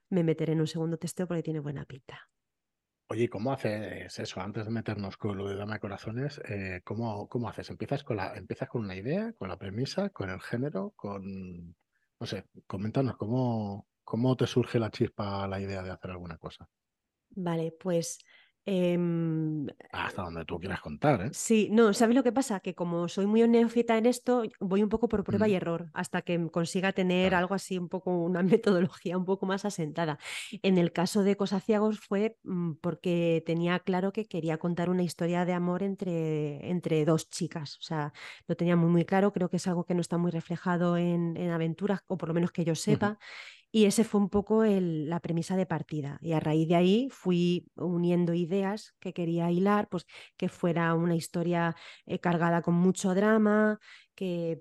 me 0.09 0.23
meteré 0.23 0.53
en 0.53 0.61
un 0.61 0.67
segundo 0.67 0.97
testeo 0.97 1.27
porque 1.27 1.43
tiene 1.43 1.59
buena 1.59 1.85
pinta. 1.85 2.32
Oye, 3.07 3.29
¿cómo 3.29 3.51
haces 3.51 4.17
eso? 4.17 4.41
Antes 4.41 4.65
de 4.65 4.71
meternos 4.71 5.17
con 5.17 5.37
lo 5.37 5.47
de 5.47 5.55
Dama 5.55 5.73
de 5.75 5.79
Corazones, 5.79 6.41
eh, 6.47 6.81
¿cómo, 6.83 7.27
¿cómo, 7.27 7.49
haces? 7.49 7.69
¿Empiezas 7.69 8.03
con, 8.03 8.17
la, 8.17 8.35
¿Empiezas 8.35 8.69
con 8.69 8.81
una 8.81 8.95
idea, 8.95 9.33
con 9.33 9.49
la 9.49 9.57
premisa, 9.57 10.09
con 10.09 10.29
el 10.29 10.41
género, 10.41 10.93
con... 10.95 11.75
No 12.19 12.25
sé, 12.25 12.45
coméntanos, 12.65 13.17
¿cómo, 13.17 13.87
cómo 14.03 14.35
te 14.37 14.47
surge 14.47 14.79
la 14.79 14.89
chispa, 14.89 15.47
la 15.47 15.59
idea 15.59 15.83
de 15.83 15.91
hacer 15.91 16.11
alguna 16.11 16.37
cosa? 16.37 16.67
Vale, 17.31 17.73
pues 17.77 18.19
Em, 18.65 19.67
Hasta 19.91 20.21
donde 20.21 20.45
tú 20.45 20.57
quieras 20.57 20.79
contar, 20.79 21.21
¿eh? 21.21 21.29
Sí, 21.33 21.67
no, 21.69 21.93
¿sabes 21.93 22.15
lo 22.15 22.23
que 22.23 22.31
pasa? 22.31 22.61
Que 22.61 22.73
como 22.73 23.09
soy 23.09 23.25
muy 23.25 23.45
neófita 23.45 23.97
en 23.97 24.05
esto, 24.05 24.43
voy 24.61 24.81
un 24.81 24.87
poco 24.87 25.09
por 25.09 25.25
prueba 25.25 25.49
y 25.49 25.55
error 25.55 25.89
hasta 25.93 26.21
que 26.21 26.49
consiga 26.49 26.93
tener 26.93 27.35
algo 27.35 27.55
así, 27.55 27.77
un 27.77 27.89
poco 27.89 28.15
una 28.17 28.41
metodología 28.61 29.17
un 29.17 29.25
poco 29.25 29.45
más 29.45 29.65
asentada. 29.65 30.17
En 30.61 30.77
el 30.77 30.93
caso 30.93 31.23
de 31.23 31.35
Cosaciagos 31.35 31.99
fue 31.99 32.37
mm, 32.43 32.73
porque 32.81 33.43
tenía 33.45 33.79
claro 33.79 34.13
que 34.13 34.25
quería 34.25 34.57
contar 34.57 34.89
una 34.89 35.03
historia 35.03 35.43
de 35.43 35.53
amor 35.53 35.83
entre, 35.83 36.69
entre 36.69 37.03
dos 37.03 37.29
chicas. 37.29 37.77
O 37.79 37.81
sea, 37.81 38.13
lo 38.47 38.55
tenía 38.55 38.77
muy, 38.77 38.89
muy 38.89 39.03
claro. 39.03 39.33
Creo 39.33 39.49
que 39.49 39.57
es 39.57 39.67
algo 39.67 39.83
que 39.83 39.93
no 39.93 40.01
está 40.01 40.17
muy 40.17 40.31
reflejado 40.31 40.95
en, 40.95 41.37
aventuras, 41.51 42.01
o 42.07 42.17
por 42.17 42.29
lo 42.29 42.33
menos 42.33 42.51
que 42.51 42.63
yo 42.63 42.75
sepa. 42.75 43.19
Y 43.75 43.85
ese 43.85 44.03
fue 44.03 44.21
un 44.21 44.29
poco 44.29 44.63
la 44.65 45.19
premisa 45.19 45.57
de 45.57 45.65
partida. 45.65 46.19
Y 46.21 46.33
a 46.33 46.39
raíz 46.39 46.67
de 46.67 46.75
ahí 46.75 47.07
fui 47.09 47.65
uniendo 47.75 48.35
ideas 48.35 48.93
que 48.99 49.13
quería 49.13 49.49
hilar, 49.49 49.89
pues 49.89 50.05
que 50.37 50.47
fuera 50.47 50.93
una 50.93 51.15
historia 51.15 51.75
eh, 52.05 52.19
cargada 52.19 52.61
con 52.61 52.75
mucho 52.75 53.15
drama, 53.15 53.79
que, 54.15 54.59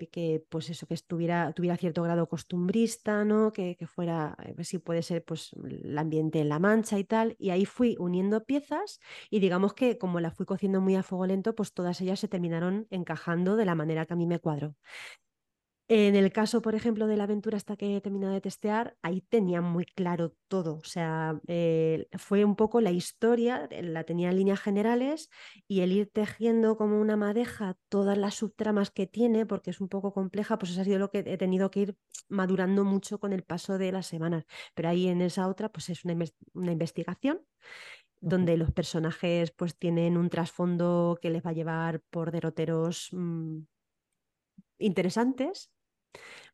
pues 0.49 0.71
eso, 0.71 0.87
que 0.87 0.95
estuviera, 0.95 1.53
tuviera 1.53 1.77
cierto 1.77 2.03
grado 2.03 2.27
costumbrista, 2.27 3.25
¿no? 3.27 3.53
Que, 3.53 3.77
que 3.77 3.87
fuera, 3.87 4.35
eh, 4.45 4.55
pues 4.55 4.69
si 4.69 4.79
puede 4.79 5.03
ser, 5.03 5.23
pues 5.25 5.51
el 5.63 5.99
ambiente 5.99 6.41
en 6.41 6.49
La 6.49 6.59
Mancha 6.59 6.99
y 6.99 7.05
tal. 7.05 7.37
Y 7.39 7.51
ahí 7.51 7.67
fui 7.67 7.97
uniendo 7.99 8.45
piezas 8.47 8.99
y 9.31 9.41
digamos 9.41 9.75
que 9.75 9.99
como 9.99 10.21
la 10.21 10.31
fui 10.31 10.47
cociendo 10.47 10.81
muy 10.81 10.97
a 10.97 11.03
fuego 11.03 11.27
lento, 11.27 11.55
pues 11.55 11.75
todas 11.75 12.01
ellas 12.01 12.19
se 12.19 12.29
terminaron 12.29 12.87
encajando 12.91 13.57
de 13.57 13.67
la 13.67 13.75
manera 13.75 14.07
que 14.07 14.15
a 14.15 14.17
mí 14.17 14.27
me 14.27 14.39
cuadró. 14.39 14.75
En 15.95 16.17
el 16.17 16.33
caso, 16.33 16.63
por 16.63 16.75
ejemplo, 16.75 17.07
de 17.07 17.19
la 17.19 17.25
aventura 17.25 17.59
hasta 17.59 17.77
que 17.77 17.95
he 17.95 18.01
terminado 18.01 18.33
de 18.33 18.41
testear, 18.41 18.97
ahí 19.03 19.21
tenía 19.21 19.61
muy 19.61 19.85
claro 19.85 20.35
todo. 20.49 20.77
O 20.77 20.85
sea, 20.85 21.39
eh, 21.49 22.09
fue 22.17 22.47
un 22.47 22.57
poco 22.57 22.81
la 22.81 22.91
historia, 22.93 23.69
eh, 23.71 23.83
la 23.83 24.05
tenía 24.05 24.31
en 24.31 24.37
líneas 24.37 24.59
generales 24.59 25.29
y 25.69 25.81
el 25.81 25.93
ir 25.93 26.09
tejiendo 26.11 26.79
como 26.79 26.99
una 26.99 27.19
madeja 27.19 27.77
todas 27.91 28.17
las 28.17 28.37
subtramas 28.37 28.91
que 28.91 29.07
tiene, 29.07 29.45
porque 29.45 29.69
es 29.69 29.83
un 29.83 29.91
poco 29.91 30.15
compleja, 30.15 30.57
pues 30.57 30.73
eso 30.73 30.81
ha 30.81 30.85
sido 30.85 30.99
lo 30.99 31.11
que 31.11 31.19
he 31.27 31.37
tenido 31.37 31.71
que 31.71 31.81
ir 31.81 31.97
madurando 32.31 32.85
mucho 32.85 33.21
con 33.21 33.35
el 33.35 33.43
paso 33.43 33.77
de 33.77 33.93
las 33.93 34.07
semanas. 34.07 34.47
Pero 34.75 34.89
ahí 34.89 35.09
en 35.09 35.21
esa 35.21 35.47
otra, 35.47 35.69
pues 35.69 35.91
es 35.91 36.07
una, 36.07 36.15
investigación 36.73 37.43
donde 38.21 38.57
los 38.57 38.73
personajes 38.73 39.51
pues 39.51 39.77
tienen 39.77 40.17
un 40.17 40.31
trasfondo 40.31 41.19
que 41.21 41.29
les 41.29 41.45
va 41.45 41.51
a 41.51 41.55
llevar 41.55 42.01
por 42.11 42.31
derroteros 42.31 43.11
mm, 43.13 43.59
interesantes 44.79 45.72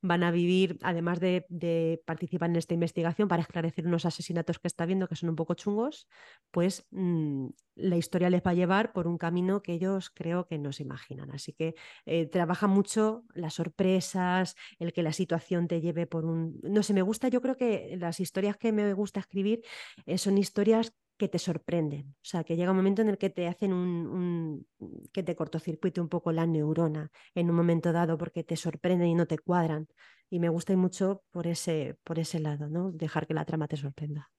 van 0.00 0.23
a 0.23 0.31
vivir, 0.31 0.79
además 0.83 1.21
de, 1.21 2.03
participar 2.05 2.50
en 2.50 2.57
esta 2.57 2.75
investigación 2.75 3.29
para 3.29 3.43
esclarecer 3.43 3.87
unos 3.87 4.05
asesinatos 4.05 4.59
que 4.59 4.69
está 4.69 4.87
viendo 4.87 5.09
que 5.09 5.17
son 5.17 5.29
un 5.29 5.37
poco 5.37 5.55
chungos, 5.55 6.09
pues 6.50 6.87
mm, 6.91 7.49
la 7.77 7.97
historia 7.97 8.31
les 8.31 8.43
va 8.43 8.53
a 8.53 8.55
llevar 8.55 8.93
por 8.93 9.07
un 9.07 9.19
camino 9.19 9.62
que 9.62 9.73
ellos 9.73 10.11
creo 10.11 10.47
que 10.47 10.59
no 10.59 10.73
se 10.73 10.83
imaginan. 10.83 11.31
Así 11.31 11.53
que 11.53 11.75
eh, 12.07 12.27
trabaja 12.27 12.67
mucho 12.67 13.25
las 13.35 13.55
sorpresas, 13.55 14.55
el 14.79 14.93
que 14.93 15.03
la 15.03 15.12
situación 15.12 15.69
te 15.69 15.81
lleve 15.81 16.07
por 16.07 16.25
un... 16.25 16.61
No 16.62 16.83
sé, 16.83 16.95
me 16.95 17.03
gusta, 17.03 17.29
yo 17.29 17.41
creo 17.41 17.57
que 17.57 17.97
las 17.99 18.21
historias 18.21 18.57
que 18.57 18.73
me 18.73 18.93
gusta 18.93 19.21
escribir 19.21 19.62
eh, 20.07 20.19
son 20.19 20.38
historias 20.38 20.93
que 21.19 21.29
te 21.29 21.39
sorprenden. 21.39 22.15
O 22.23 22.25
sea, 22.25 22.45
que 22.45 22.57
llega 22.57 22.71
un 22.71 22.77
momento 22.77 23.03
en 23.03 23.09
el 23.09 23.19
que 23.19 23.29
te 23.29 23.49
hacen 23.49 23.73
un, 23.73 24.67
que 25.13 25.23
te 25.23 25.37
cortocircuite 25.37 26.01
un 26.01 26.09
poco 26.09 26.33
la 26.33 26.47
neurona 26.47 27.11
en 27.35 27.51
un 27.51 27.57
momento 27.57 27.93
dado 27.93 28.17
porque 28.17 28.45
te 28.45 28.57
sorprenden 28.57 29.09
y 29.09 29.15
no 29.15 29.27
te 29.27 29.39
cuadran. 29.39 29.89
Y 30.31 30.39
me 30.41 30.49
gusta 30.49 30.77
mucho 30.77 31.25
por 31.31 31.47
ese, 31.47 31.99
por 32.05 32.19
ese 32.19 32.39
lado, 32.39 32.69
¿no? 32.69 32.93
Dejar 32.93 33.27
que 33.27 33.35
la 33.35 33.45
trama 33.45 33.67
te 33.69 33.77
sorprenda. 33.77 34.31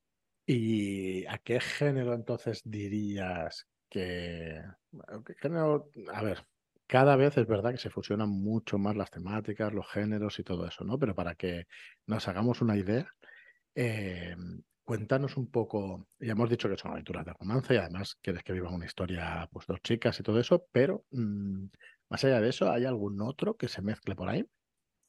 ¿Y 0.46 1.26
a 1.26 1.38
qué 1.38 1.60
género 1.60 2.14
entonces 2.14 2.62
dirías 2.64 3.68
que... 3.90 4.64
¿Qué 5.26 5.34
género? 5.36 5.90
A 6.14 6.24
ver, 6.24 6.46
cada 6.88 7.16
vez 7.16 7.38
es 7.38 7.46
verdad 7.46 7.72
que 7.72 7.78
se 7.78 7.90
fusionan 7.90 8.30
mucho 8.30 8.78
más 8.78 8.96
las 8.96 9.12
temáticas, 9.12 9.74
los 9.74 9.88
géneros 9.88 10.40
y 10.40 10.44
todo 10.44 10.66
eso, 10.68 10.84
¿no? 10.84 10.98
Pero 10.98 11.14
para 11.14 11.36
que 11.36 11.68
nos 12.08 12.28
hagamos 12.28 12.62
una 12.62 12.78
idea, 12.78 13.08
eh, 13.76 14.36
cuéntanos 14.90 15.38
un 15.38 15.52
poco, 15.52 16.08
ya 16.20 16.32
hemos 16.32 16.50
dicho 16.50 16.68
que 16.68 16.76
son 16.76 16.94
aventuras 16.94 17.24
de 17.24 17.32
romance 17.34 17.76
y 17.76 17.78
además 17.78 18.18
quieres 18.24 18.42
que 18.42 18.54
vivan 18.54 18.74
una 18.74 18.88
historia, 18.88 19.48
pues 19.52 19.68
dos 19.68 19.80
chicas 19.84 20.20
y 20.20 20.24
todo 20.24 20.40
eso, 20.40 20.66
pero 20.72 21.06
mm, 21.12 21.66
más 22.10 22.24
allá 22.24 22.42
de 22.42 22.50
eso, 22.50 22.72
¿hay 22.72 22.86
algún 22.86 23.22
otro 23.22 23.56
que 23.56 23.68
se 23.68 23.84
mezcle 23.84 24.16
por 24.16 24.28
ahí? 24.30 24.50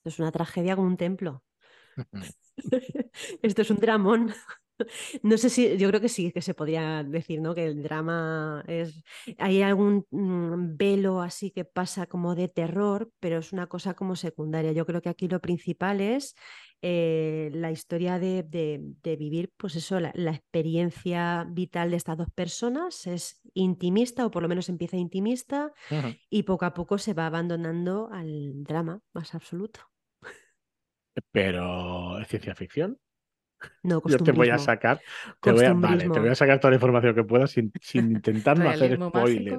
Es 0.05 0.19
una 0.19 0.33
tragedia 0.33 0.77
con 0.77 0.85
un 0.85 0.99
templo. 0.99 1.43
Esto 3.43 3.63
es 3.63 3.71
un 3.71 3.79
dramón. 3.79 4.35
No 5.23 5.39
sé 5.39 5.51
si, 5.51 5.77
yo 5.77 5.89
creo 5.89 6.01
que 6.01 6.09
sí, 6.09 6.33
que 6.33 6.43
se 6.43 6.55
podría 6.55 7.03
decir, 7.03 7.41
¿no? 7.41 7.55
Que 7.55 7.67
el 7.67 7.83
drama 7.83 8.65
es. 8.67 9.03
Hay 9.39 9.63
algún 9.63 10.07
mm, 10.11 10.77
velo 10.77 11.21
así 11.21 11.51
que 11.51 11.65
pasa 11.65 12.07
como 12.07 12.35
de 12.35 12.49
terror, 12.49 13.11
pero 13.21 13.39
es 13.39 13.53
una 13.53 13.67
cosa 13.67 13.95
como 13.95 14.17
secundaria. 14.17 14.73
Yo 14.73 14.87
creo 14.87 15.03
que 15.03 15.09
aquí 15.09 15.29
lo 15.29 15.41
principal 15.41 16.01
es 16.01 16.35
eh, 16.83 17.51
la 17.53 17.71
historia 17.71 18.19
de, 18.19 18.81
vivir, 19.19 19.53
pues 19.57 19.77
eso, 19.77 20.01
la, 20.01 20.31
experiencia 20.31 21.47
vital 21.49 21.91
de 21.91 21.97
estas 21.97 22.17
dos 22.17 22.31
personas 22.31 23.07
es 23.07 23.43
intimista, 23.53 24.25
o 24.25 24.31
por 24.31 24.43
lo 24.43 24.49
menos 24.49 24.69
empieza 24.71 24.97
intimista, 24.97 25.73
y 26.31 26.45
poco 26.45 26.65
a 26.65 26.73
poco 26.73 26.97
se 26.97 27.13
va 27.13 27.27
abandonando 27.27 28.09
al 28.11 28.65
drama 28.65 29.03
más 29.13 29.35
absoluto. 29.35 29.81
Pero, 31.33 32.19
¿es 32.21 32.29
ciencia 32.29 32.55
ficción? 32.55 32.99
No, 33.83 34.03
Yo 34.07 34.19
te 34.19 34.33
voy 34.33 34.51
a 34.51 34.59
sacar, 34.59 35.01
te 35.41 35.53
voy 35.53 35.65
a, 35.65 35.73
vale, 35.73 36.09
te 36.09 36.21
voy 36.21 36.29
a 36.29 36.35
sacar 36.35 36.61
toda 36.61 36.71
la 36.71 36.77
información 36.77 37.15
que 37.15 37.25
pueda 37.25 37.47
sin, 37.47 37.73
sin 37.81 38.13
intentar 38.13 38.59
no 38.59 38.69
hacer 38.69 38.97
spoiler. 38.97 39.59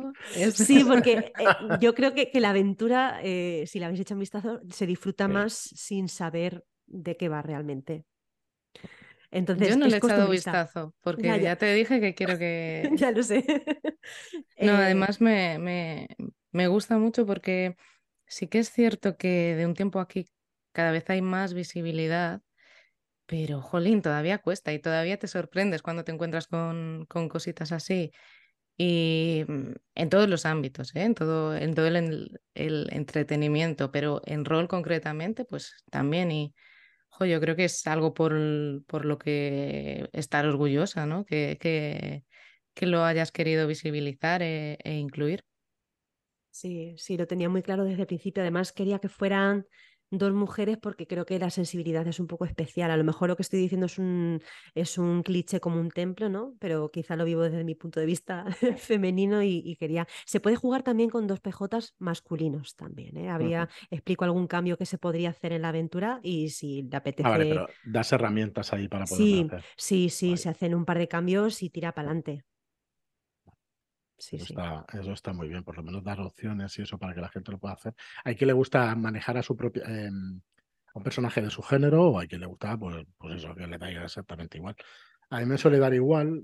Sí, 0.54 0.84
porque 0.88 1.34
eh, 1.40 1.46
yo 1.80 1.94
creo 1.94 2.14
que, 2.14 2.30
que 2.32 2.40
la 2.40 2.52
aventura, 2.52 3.20
eh, 3.24 3.66
si 3.68 3.80
la 3.80 3.88
habéis 3.88 4.02
hecho 4.02 4.14
un 4.14 4.20
vistazo, 4.20 4.62
se 4.70 4.86
disfruta 4.86 5.28
más 5.28 5.54
sin 5.54 6.08
saber 6.10 6.64
de 6.88 7.18
qué 7.18 7.30
va 7.30 7.42
realmente. 7.42 8.06
Entonces, 9.32 9.70
Yo 9.70 9.78
no 9.78 9.88
le 9.88 9.96
he 9.96 9.98
echado 9.98 10.30
vistazo, 10.30 10.94
porque 11.02 11.40
ya, 11.42 11.56
te 11.56 11.74
dije 11.74 12.02
que 12.02 12.14
quiero 12.14 12.38
que... 12.38 12.90
ya 12.96 13.12
lo 13.12 13.24
sé. 13.24 13.46
no, 14.60 14.74
eh, 14.74 14.86
además 14.86 15.22
me, 15.22 15.58
me, 15.58 16.08
me 16.52 16.68
gusta 16.68 16.98
mucho 16.98 17.26
porque 17.26 17.78
sí 18.28 18.48
que 18.48 18.60
es 18.60 18.70
cierto 18.72 19.16
que 19.16 19.56
de 19.56 19.66
un 19.66 19.74
tiempo 19.74 20.00
aquí 20.00 20.28
cada 20.74 20.92
vez 20.92 21.10
hay 21.10 21.22
más 21.22 21.54
visibilidad, 21.54 22.42
pero 23.32 23.62
jolín, 23.62 24.02
todavía 24.02 24.40
cuesta 24.40 24.74
y 24.74 24.80
todavía 24.80 25.18
te 25.18 25.26
sorprendes 25.30 25.82
cuando 25.82 26.04
te 26.04 26.12
encuentras 26.12 26.48
con, 26.48 27.06
con 27.08 27.30
cositas 27.30 27.72
así. 27.72 28.12
Y 28.78 29.46
mm, 29.48 29.72
en 29.96 30.10
todos 30.10 30.28
los 30.28 30.46
ámbitos, 30.46 30.94
¿eh? 30.98 31.04
en 31.04 31.16
todo, 31.16 31.56
en 31.56 31.74
todo 31.74 31.88
el, 31.88 32.42
el, 32.56 32.90
entretenimiento, 32.92 33.90
pero 33.90 34.22
en 34.26 34.44
rol 34.44 34.68
concretamente, 34.68 35.46
pues 35.46 35.76
también. 35.90 36.30
Y 36.30 36.54
yo 37.22 37.40
creo 37.40 37.56
que 37.56 37.64
es 37.66 37.88
algo 37.88 38.14
por, 38.14 38.34
por 38.86 39.06
lo 39.06 39.18
que 39.18 40.10
estar 40.12 40.46
orgullosa, 40.46 41.06
¿no? 41.06 41.24
Que, 41.24 41.58
que, 41.58 42.26
que 42.74 42.86
lo 42.86 43.06
hayas 43.06 43.32
querido 43.32 43.66
visibilizar 43.66 44.42
e, 44.42 44.78
e, 44.84 44.96
incluir. 44.96 45.46
Sí, 46.50 46.96
sí, 46.98 47.16
lo 47.16 47.28
tenía 47.28 47.48
muy 47.48 47.62
claro 47.62 47.86
desde 47.86 48.02
el 48.02 48.08
principio. 48.08 48.44
Además, 48.44 48.74
quería 48.74 49.00
que 49.00 49.08
fueran 49.08 49.66
dos 50.12 50.34
mujeres 50.34 50.78
porque 50.78 51.08
creo 51.08 51.26
que 51.26 51.40
la 51.40 51.50
sensibilidad 51.50 52.06
es 52.06 52.20
un 52.20 52.28
poco 52.28 52.46
especial. 52.46 52.92
A 52.92 52.98
lo 52.98 53.04
mejor 53.04 53.30
lo 53.30 53.36
que 53.36 53.42
estoy 53.42 53.60
diciendo 53.60 53.86
es 53.86 53.98
un, 53.98 54.42
es 54.76 54.98
un 54.98 55.24
cliché 55.24 55.60
como 55.60 55.80
un 55.80 55.90
templo, 55.90 56.30
¿no? 56.30 56.54
Pero 56.60 56.92
quizá 56.92 57.16
lo 57.16 57.26
vivo 57.26 57.42
desde 57.42 57.64
mi 57.64 57.76
punto 57.76 58.00
de 58.00 58.06
vista 58.06 58.46
femenino 58.78 59.42
y, 59.42 59.76
quería... 59.78 60.08
Se 60.26 60.40
puede 60.40 60.58
jugar 60.58 60.84
también 60.84 61.10
con 61.10 61.28
dos 61.28 61.40
PJs 61.40 61.96
masculinos 61.98 62.76
también, 62.76 63.18
¿eh? 63.18 63.30
Habría, 63.30 63.70
explico 63.90 64.26
algún 64.26 64.48
cambio 64.48 64.78
que 64.78 64.86
se 64.86 64.98
podría 64.98 65.30
hacer 65.30 65.54
en 65.54 65.64
la 65.64 65.70
aventura 65.70 66.20
y 66.22 66.50
si 66.50 66.84
le 66.84 66.98
apetece... 66.98 67.28
Ah, 67.28 67.32
vale, 67.32 67.46
pero 67.46 67.68
das 67.86 68.12
herramientas 68.12 68.74
ahí 68.74 68.88
para 68.88 69.06
poder 69.06 69.24
sí, 69.24 69.46
hacer. 69.48 69.64
Sí, 69.78 70.10
sí, 70.10 70.38
se 70.38 70.50
hacen 70.50 70.76
un 70.76 70.86
par 70.86 71.00
de 71.00 71.08
cambios 71.08 71.64
y 71.64 71.70
tira 71.70 71.94
para 71.94 72.10
adelante 72.10 72.44
eso, 74.32 74.38
Está, 74.38 74.86
eso 74.94 75.14
está 75.14 75.34
muy 75.34 75.48
bien, 75.48 75.64
por 75.64 75.76
lo 75.76 75.84
menos 75.84 76.04
dar 76.04 76.20
opciones 76.20 76.78
y 76.78 76.84
eso 76.84 76.98
para 76.98 77.14
que 77.14 77.22
la 77.22 77.30
gente 77.30 77.52
lo 77.52 77.60
pueda 77.60 77.74
hacer. 77.74 77.94
Hay 78.24 78.36
que 78.36 78.46
le 78.46 78.54
gusta 78.54 78.96
manejar 78.96 79.38
a 79.38 79.44
su 79.44 79.56
propia 79.56 79.84
em, 79.86 80.42
a 80.94 80.98
un 81.00 81.04
personaje 81.04 81.42
de 81.42 81.50
su 81.50 81.62
género 81.62 82.10
o 82.10 82.20
hay 82.20 82.28
que 82.28 82.38
le 82.38 82.46
gusta, 82.46 82.78
pues, 82.78 83.06
pues 83.18 83.36
eso, 83.38 83.56
que 83.56 83.68
le 83.68 83.78
da 83.78 83.90
exactamente 84.04 84.58
igual. 84.58 84.76
A 85.30 85.40
mí 85.40 85.46
me 85.46 85.58
suele 85.58 85.80
dar 85.80 85.94
igual, 85.94 86.42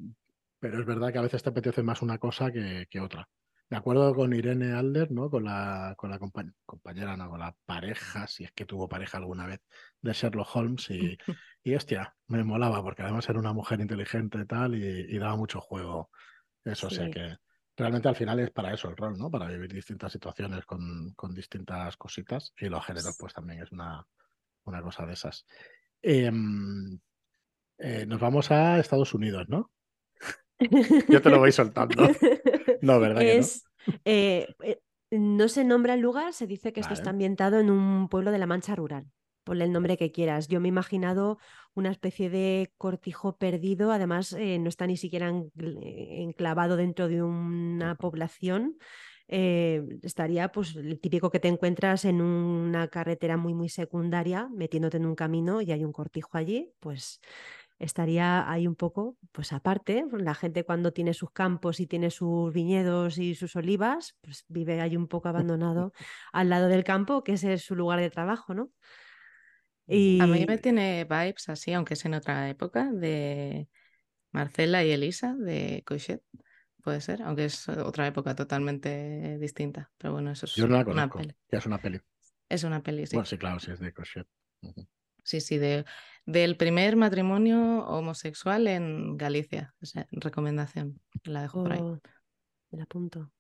pero 0.59 0.79
es 0.79 0.85
verdad 0.85 1.11
que 1.11 1.19
a 1.19 1.23
veces 1.23 1.43
te 1.43 1.49
apetece 1.49 1.83
más 1.83 2.01
una 2.01 2.17
cosa 2.17 2.51
que, 2.51 2.87
que 2.89 2.99
otra. 2.99 3.27
De 3.69 3.75
acuerdo 3.75 4.15
con 4.15 4.33
Irene 4.33 4.71
Alder, 4.71 5.11
¿no? 5.11 5.29
Con 5.29 5.43
la, 5.43 5.93
con 5.97 6.09
la 6.09 6.19
compañera, 6.19 7.17
no, 7.17 7.29
con 7.29 7.39
la 7.41 7.53
pareja, 7.65 8.25
si 8.27 8.45
es 8.45 8.51
que 8.53 8.65
tuvo 8.65 8.87
pareja 8.87 9.17
alguna 9.17 9.45
vez, 9.45 9.59
de 10.01 10.13
Sherlock 10.13 10.55
Holmes. 10.55 10.89
Y, 10.89 11.17
y 11.63 11.75
hostia, 11.75 12.15
me 12.27 12.45
molaba, 12.45 12.81
porque 12.81 13.01
además 13.01 13.27
era 13.27 13.39
una 13.39 13.51
mujer 13.51 13.81
inteligente 13.81 14.39
y 14.39 14.45
tal, 14.45 14.75
y, 14.75 15.17
daba 15.17 15.35
mucho 15.35 15.59
juego. 15.59 16.09
Eso, 16.63 16.87
o 16.87 16.89
sea 16.89 17.09
que 17.09 17.35
realmente 17.77 18.07
al 18.09 18.15
final 18.15 18.39
es 18.39 18.49
para 18.49 18.73
eso 18.73 18.89
el 18.89 18.97
rol, 18.97 19.17
¿no? 19.17 19.29
Para 19.29 19.47
vivir 19.47 19.71
distintas 19.71 20.11
situaciones 20.11 20.65
con, 20.65 21.13
con 21.15 21.33
distintas 21.33 21.95
cositas 21.95 22.53
y 22.59 22.67
los 22.67 22.83
géneros 22.83 23.15
pues 23.19 23.33
también 23.33 23.61
es 23.61 23.71
una, 23.71 24.05
una 24.65 24.81
cosa 24.81 25.05
de 25.05 25.13
esas. 25.13 25.45
Em, 26.01 26.99
eh, 27.77 28.05
nos 28.07 28.19
vamos 28.19 28.51
a 28.51 28.79
Estados 28.79 29.13
Unidos, 29.13 29.47
¿no? 29.47 29.71
Yo 31.07 31.21
te 31.21 31.29
lo 31.29 31.39
voy 31.39 31.51
soltando. 31.51 31.95
No, 32.79 32.99
¿verdad? 32.99 33.23
Es, 33.23 33.63
no? 33.87 33.93
Eh, 34.05 34.55
eh, 34.61 34.79
no 35.09 35.47
se 35.47 35.63
nombra 35.63 35.95
el 35.95 35.99
lugar, 35.99 36.33
se 36.33 36.45
dice 36.45 36.73
que 36.73 36.79
esto 36.79 36.93
está 36.93 37.09
ambientado 37.09 37.59
en 37.59 37.71
un 37.71 38.07
pueblo 38.07 38.31
de 38.31 38.37
la 38.37 38.45
Mancha 38.45 38.75
rural 38.75 39.07
ponle 39.47 39.63
el 39.63 39.71
nombre 39.71 39.95
que 39.97 40.11
quieras. 40.11 40.49
Yo 40.49 40.59
me 40.59 40.67
he 40.67 40.75
imaginado 40.75 41.39
una 41.73 41.89
especie 41.89 42.29
de 42.29 42.73
cortijo 42.77 43.37
perdido, 43.37 43.93
además 43.93 44.33
eh, 44.33 44.59
no 44.59 44.67
está 44.67 44.85
ni 44.87 44.97
siquiera 44.97 45.29
enclavado 45.29 46.75
dentro 46.75 47.07
de 47.07 47.23
una 47.23 47.95
población. 47.95 48.77
Eh, 49.29 49.83
estaría 50.03 50.51
pues 50.51 50.75
el 50.75 50.99
típico 50.99 51.29
que 51.31 51.39
te 51.39 51.47
encuentras 51.47 52.03
en 52.05 52.21
una 52.21 52.87
carretera 52.87 53.35
muy 53.35 53.53
muy 53.53 53.67
secundaria 53.67 54.47
metiéndote 54.53 54.95
en 54.97 55.05
un 55.05 55.15
camino 55.15 55.61
y 55.61 55.73
hay 55.73 55.83
un 55.83 55.91
cortijo 55.91 56.37
allí 56.37 56.71
pues 56.79 57.19
estaría 57.77 58.49
ahí 58.49 58.67
un 58.67 58.75
poco 58.75 59.17
pues 59.33 59.51
aparte 59.51 60.05
la 60.13 60.33
gente 60.33 60.63
cuando 60.63 60.93
tiene 60.93 61.13
sus 61.13 61.31
campos 61.31 61.81
y 61.81 61.87
tiene 61.87 62.09
sus 62.09 62.53
viñedos 62.53 63.17
y 63.17 63.35
sus 63.35 63.57
olivas 63.57 64.15
pues 64.21 64.45
vive 64.47 64.79
ahí 64.79 64.95
un 64.95 65.09
poco 65.09 65.27
abandonado 65.27 65.91
al 66.31 66.47
lado 66.47 66.69
del 66.69 66.85
campo 66.85 67.21
que 67.21 67.33
ese 67.33 67.51
es 67.51 67.63
su 67.63 67.75
lugar 67.75 67.99
de 67.99 68.09
trabajo 68.09 68.53
no 68.53 68.71
a 69.87 70.27
mí 70.27 70.45
me 70.45 70.57
tiene 70.57 71.05
vibes 71.05 71.49
así, 71.49 71.73
aunque 71.73 71.93
es 71.93 72.05
en 72.05 72.13
otra 72.13 72.49
época, 72.49 72.91
de 72.91 73.69
Marcela 74.31 74.83
y 74.83 74.91
Elisa 74.91 75.33
de 75.35 75.83
Cochet. 75.85 76.21
Puede 76.83 77.01
ser, 77.01 77.21
aunque 77.21 77.45
es 77.45 77.67
otra 77.67 78.07
época 78.07 78.35
totalmente 78.35 79.37
distinta. 79.39 79.91
Pero 79.97 80.13
bueno, 80.13 80.31
eso 80.31 80.45
es 80.45 80.55
Yo 80.55 80.67
no 80.67 80.77
la 80.77 80.85
conozco, 80.85 81.17
una 81.17 81.27
peli. 81.27 81.35
Ya 81.51 81.57
es 81.57 81.65
una 81.65 81.77
peli. 81.79 82.01
Es 82.49 82.63
una 82.63 82.83
peli, 82.83 83.05
sí. 83.05 83.15
Bueno, 83.15 83.25
sí, 83.25 83.37
claro, 83.37 83.59
sí 83.59 83.71
es 83.71 83.79
de 83.79 83.93
Cochet. 83.93 84.27
Sí, 85.23 85.41
sí, 85.41 85.57
de, 85.57 85.83
del 86.25 86.55
primer 86.55 86.95
matrimonio 86.95 87.85
homosexual 87.85 88.67
en 88.67 89.17
Galicia. 89.17 89.75
O 89.81 89.85
sea, 89.85 90.07
recomendación. 90.11 91.01
La 91.23 91.41
dejo 91.41 91.63
por 91.63 91.73
ahí. 91.73 91.79
Oh, 91.81 91.99
me 92.71 92.77
la 92.77 92.83
apunto. 92.83 93.31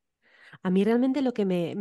A 0.63 0.69
mí 0.69 0.83
realmente 0.83 1.21
lo 1.21 1.33
que 1.33 1.45
me, 1.45 1.71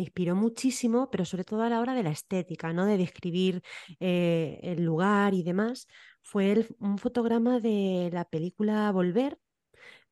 inspiró 0.00 0.34
muchísimo, 0.36 1.10
pero 1.10 1.24
sobre 1.24 1.44
todo 1.44 1.62
a 1.62 1.68
la 1.68 1.80
hora 1.80 1.94
de 1.94 2.02
la 2.02 2.10
estética, 2.10 2.72
¿no? 2.72 2.86
de 2.86 2.96
describir 2.96 3.62
eh, 4.00 4.60
el 4.62 4.84
lugar 4.84 5.34
y 5.34 5.42
demás, 5.42 5.86
fue 6.22 6.66
un 6.78 6.98
fotograma 6.98 7.60
de 7.60 8.10
la 8.12 8.24
película 8.24 8.90
Volver, 8.92 9.38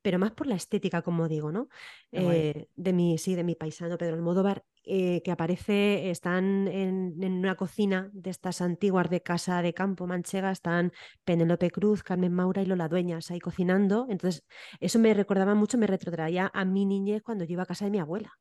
pero 0.07 0.21
más 0.21 0.31
por 0.31 0.47
la 0.47 0.55
estética, 0.55 1.03
como 1.03 1.27
digo, 1.27 1.51
¿no? 1.51 1.69
Eh, 2.13 2.69
de 2.77 2.93
mi, 2.93 3.19
sí, 3.19 3.35
de 3.35 3.43
mi 3.43 3.57
paisano 3.57 3.99
Pedro 3.99 4.15
Almodóvar, 4.15 4.65
eh, 4.85 5.21
que 5.25 5.33
aparece, 5.33 6.11
están 6.11 6.69
en, 6.69 7.21
una 7.21 7.57
cocina 7.57 8.09
de 8.13 8.31
estas 8.31 8.61
antiguas 8.61 9.11
de 9.11 9.21
casa 9.21 9.63
de 9.63 9.75
campo 9.75 10.07
manchega, 10.07 10.53
están 10.53 10.93
Penélope 11.25 11.73
Cruz, 11.73 12.05
Carmen 12.05 12.33
Maura 12.33 12.63
y 12.63 12.67
Lola 12.67 12.87
Dueñas 12.87 13.33
ahí 13.33 13.41
cocinando. 13.41 14.07
Entonces, 14.09 14.45
eso 14.79 15.01
me 15.01 15.13
recordaba 15.13 15.57
mucho, 15.57 15.77
me 15.77 15.89
retrotraía 15.89 16.53
a 16.55 16.65
mi 16.65 16.87
niñez 16.87 17.25
cuando 17.25 17.43
yo 17.43 17.55
iba 17.55 17.65
a 17.65 17.67
casa 17.67 17.87
de 17.87 17.91
mi 17.91 17.99
abuela 17.99 18.39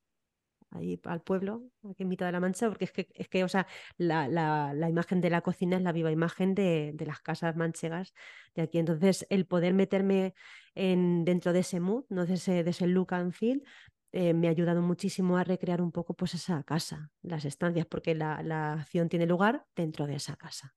ahí 0.75 0.99
al 1.05 1.21
pueblo, 1.21 1.63
aquí 1.89 2.03
en 2.03 2.09
mitad 2.09 2.25
de 2.25 2.31
la 2.31 2.39
Mancha, 2.39 2.67
porque 2.67 2.85
es 2.85 2.91
que, 2.91 3.07
es 3.13 3.27
que 3.27 3.43
o 3.43 3.47
sea, 3.47 3.67
la, 3.97 4.27
la, 4.27 4.89
imagen 4.89 5.21
de 5.21 5.29
la 5.29 5.41
cocina 5.41 5.77
es 5.77 5.83
la 5.83 5.91
viva 5.91 6.11
imagen 6.11 6.55
de, 6.55 6.91
de, 6.93 7.05
las 7.05 7.21
casas 7.21 7.55
manchegas 7.55 8.13
de 8.55 8.63
aquí. 8.63 8.79
Entonces, 8.79 9.25
el 9.29 9.45
poder 9.45 9.73
meterme 9.73 10.33
en, 10.75 11.25
dentro 11.25 11.53
de 11.53 11.59
ese 11.59 11.79
mood, 11.79 12.05
¿no? 12.09 12.25
de, 12.25 12.35
ese, 12.35 12.63
de 12.63 12.69
ese 12.69 12.87
look 12.87 13.13
and 13.13 13.33
feel, 13.33 13.63
eh, 14.11 14.33
me 14.33 14.47
ha 14.47 14.51
ayudado 14.51 14.81
muchísimo 14.81 15.37
a 15.37 15.43
recrear 15.43 15.81
un 15.81 15.91
poco 15.91 16.13
pues, 16.13 16.33
esa 16.35 16.63
casa, 16.63 17.11
las 17.21 17.45
estancias, 17.45 17.85
porque 17.85 18.15
la, 18.15 18.41
la 18.43 18.73
acción 18.73 19.09
tiene 19.09 19.25
lugar 19.25 19.65
dentro 19.75 20.07
de 20.07 20.15
esa 20.15 20.35
casa. 20.35 20.75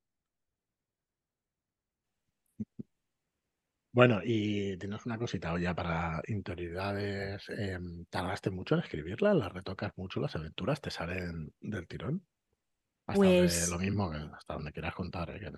Bueno, 3.99 4.21
y 4.23 4.77
tienes 4.77 5.05
una 5.07 5.19
cosita 5.19 5.59
ya 5.59 5.75
para 5.75 6.23
interioridades. 6.29 7.49
Em, 7.49 8.05
¿Tardaste 8.09 8.49
mucho 8.49 8.77
en 8.77 8.83
escribirla? 8.83 9.35
¿Las 9.35 9.53
retocas 9.53 9.91
mucho? 9.97 10.21
¿Las 10.21 10.37
aventuras 10.37 10.81
te 10.81 10.89
salen 10.89 11.53
del 11.61 11.89
tirón? 11.89 12.25
Hasta 13.09 13.21
pues... 13.21 13.69
lo 13.69 13.77
mismo, 13.81 14.13
hasta 14.37 14.55
donde 14.55 14.71
quieras 14.71 14.95
contar. 14.95 15.31
¿eh? 15.31 15.51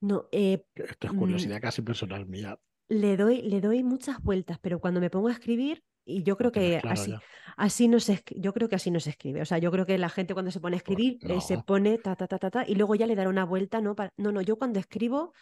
No, 0.00 0.26
eh, 0.32 0.64
Esto 0.74 1.06
es 1.06 1.12
curiosidad 1.12 1.58
mm, 1.58 1.60
casi 1.60 1.82
personal 1.82 2.26
mía. 2.26 2.58
Le 2.88 3.16
doy, 3.16 3.42
le 3.42 3.60
doy 3.60 3.84
muchas 3.84 4.20
vueltas, 4.20 4.58
pero 4.60 4.80
cuando 4.80 4.98
me 4.98 5.08
pongo 5.08 5.28
a 5.28 5.32
escribir, 5.32 5.84
y 6.04 6.24
yo 6.24 6.36
creo 6.36 6.50
que 6.50 6.80
así, 6.82 7.14
así 7.56 7.86
no 7.86 8.00
se, 8.00 8.24
yo 8.34 8.52
creo 8.52 8.68
que 8.68 8.74
así 8.74 8.90
no 8.90 8.98
se 8.98 9.10
escribe. 9.10 9.40
O 9.40 9.44
sea, 9.44 9.58
yo 9.58 9.70
creo 9.70 9.86
que 9.86 9.98
la 9.98 10.08
gente 10.08 10.34
cuando 10.34 10.50
se 10.50 10.58
pone 10.58 10.78
a 10.78 10.80
pues 10.80 10.98
escribir 10.98 11.18
eh, 11.30 11.40
se 11.40 11.58
pone 11.58 11.98
ta, 11.98 12.16
ta, 12.16 12.26
ta, 12.26 12.40
ta, 12.40 12.50
ta, 12.50 12.64
y 12.66 12.74
luego 12.74 12.96
ya 12.96 13.06
le 13.06 13.14
dará 13.14 13.30
una 13.30 13.44
vuelta, 13.44 13.80
¿no? 13.80 13.94
no, 14.16 14.32
no, 14.32 14.40
yo 14.40 14.58
cuando 14.58 14.80
escribo 14.80 15.32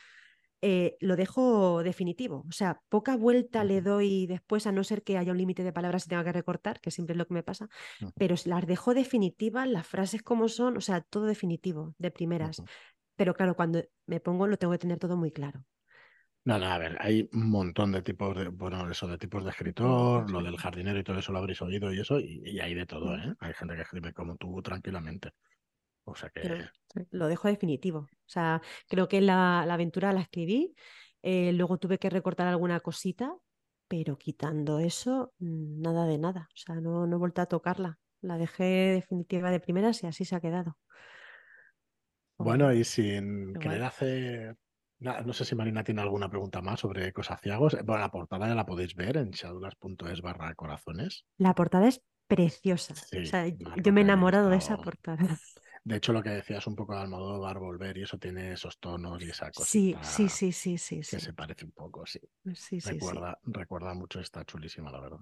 eh, 0.62 0.96
lo 1.00 1.16
dejo 1.16 1.82
definitivo. 1.82 2.44
O 2.48 2.52
sea, 2.52 2.80
poca 2.88 3.16
vuelta 3.16 3.64
le 3.64 3.80
doy 3.80 4.26
después, 4.26 4.66
a 4.66 4.72
no 4.72 4.84
ser 4.84 5.02
que 5.02 5.18
haya 5.18 5.32
un 5.32 5.38
límite 5.38 5.64
de 5.64 5.72
palabras 5.72 6.06
y 6.06 6.08
tenga 6.10 6.24
que 6.24 6.32
recortar, 6.32 6.80
que 6.80 6.90
siempre 6.90 7.14
es 7.14 7.18
lo 7.18 7.26
que 7.26 7.34
me 7.34 7.42
pasa, 7.42 7.68
pero 8.16 8.34
las 8.44 8.66
dejo 8.66 8.94
definitivas, 8.94 9.68
las 9.68 9.86
frases 9.86 10.22
como 10.22 10.48
son, 10.48 10.76
o 10.76 10.80
sea, 10.80 11.00
todo 11.00 11.24
definitivo, 11.26 11.94
de 11.98 12.10
primeras. 12.10 12.62
Pero 13.16 13.34
claro, 13.34 13.54
cuando 13.54 13.82
me 14.06 14.20
pongo 14.20 14.46
lo 14.46 14.56
tengo 14.56 14.72
que 14.72 14.78
tener 14.78 14.98
todo 14.98 15.16
muy 15.16 15.30
claro. 15.30 15.64
No, 16.44 16.58
no, 16.58 16.66
a 16.66 16.78
ver, 16.78 16.96
hay 17.00 17.28
un 17.32 17.50
montón 17.50 17.92
de 17.92 18.00
tipos 18.00 18.34
de, 18.34 18.48
bueno, 18.48 18.90
eso 18.90 19.06
de 19.06 19.18
tipos 19.18 19.44
de 19.44 19.50
escritor, 19.50 20.30
lo 20.30 20.42
del 20.42 20.56
jardinero 20.56 20.98
y 20.98 21.04
todo 21.04 21.18
eso 21.18 21.32
lo 21.32 21.38
habréis 21.38 21.60
oído 21.60 21.92
y 21.92 22.00
eso, 22.00 22.18
y, 22.18 22.58
hay 22.60 22.72
de 22.72 22.86
todo, 22.86 23.14
¿eh? 23.14 23.34
Hay 23.40 23.52
gente 23.52 23.76
que 23.76 23.82
escribe 23.82 24.14
como 24.14 24.36
tú 24.36 24.62
tranquilamente. 24.62 25.32
O 26.10 26.16
sea 26.16 26.30
que. 26.30 26.66
lo 27.10 27.28
dejo 27.28 27.48
definitivo. 27.48 28.00
O 28.00 28.28
sea, 28.28 28.60
creo 28.88 29.08
que 29.08 29.20
la, 29.20 29.62
aventura 29.62 30.12
la 30.12 30.20
escribí. 30.20 30.74
Eh, 31.22 31.52
luego 31.52 31.78
tuve 31.78 31.98
que 31.98 32.10
recortar 32.10 32.46
alguna 32.46 32.80
cosita, 32.80 33.34
pero 33.88 34.16
quitando 34.16 34.78
eso, 34.78 35.32
mm, 35.38 35.80
nada 35.80 36.06
de 36.06 36.18
nada. 36.18 36.48
O 36.52 36.56
sea, 36.56 36.76
no, 36.76 37.06
no 37.06 37.16
he 37.16 37.18
vuelto 37.18 37.42
a 37.42 37.46
tocarla. 37.46 37.98
La 38.22 38.38
dejé 38.38 38.64
definitiva 38.64 39.50
de 39.50 39.60
primeras 39.60 40.02
y 40.02 40.06
así 40.06 40.24
se 40.24 40.36
ha 40.36 40.40
quedado. 40.40 40.76
Bueno, 42.40 42.72
y 42.72 42.84
sin 42.84 43.52
querer 43.54 43.82
hacer. 43.82 44.56
No, 44.98 45.32
sé 45.32 45.44
si 45.44 45.54
Marina 45.54 45.84
tiene 45.84 46.00
alguna 46.00 46.28
pregunta 46.28 46.62
más 46.62 46.80
sobre 46.80 47.12
cosas 47.12 47.40
ciegos. 47.40 47.76
Bueno, 47.84 48.00
la 48.00 48.10
portada 48.10 48.48
ya 48.48 48.54
la 48.54 48.66
podéis 48.66 48.94
ver 48.94 49.18
en 49.18 49.30
shadulas.es 49.30 50.22
barra 50.22 50.54
corazones. 50.54 51.26
La 51.36 51.54
portada 51.54 51.88
es 51.88 52.02
preciosa. 52.26 52.94
o 52.94 53.26
sea, 53.26 53.46
yo 53.48 53.92
me 53.92 54.00
he 54.00 54.04
enamorado 54.04 54.48
de 54.48 54.56
esa 54.56 54.78
portada. 54.78 55.18
De 55.82 55.96
hecho, 55.96 56.12
lo 56.12 56.22
que 56.22 56.30
decías 56.30 56.66
un 56.66 56.76
poco 56.76 56.94
de 56.94 57.00
Almodóvar, 57.00 57.58
volver, 57.58 57.96
y 57.96 58.02
eso 58.02 58.18
tiene 58.18 58.52
esos 58.52 58.78
tonos 58.78 59.22
y 59.22 59.30
esa 59.30 59.50
cosa. 59.50 59.68
Sí, 59.68 59.96
sí, 60.02 60.28
sí, 60.28 60.52
sí, 60.52 60.76
sí. 60.76 61.00
Que 61.00 61.20
se 61.20 61.32
parece 61.32 61.64
un 61.64 61.72
poco, 61.72 62.04
sí. 62.04 62.20
sí, 62.54 62.80
recuerda, 62.80 63.38
recuerda 63.44 63.94
mucho, 63.94 64.20
está 64.20 64.44
chulísima, 64.44 64.92
la 64.92 65.00
verdad. 65.00 65.20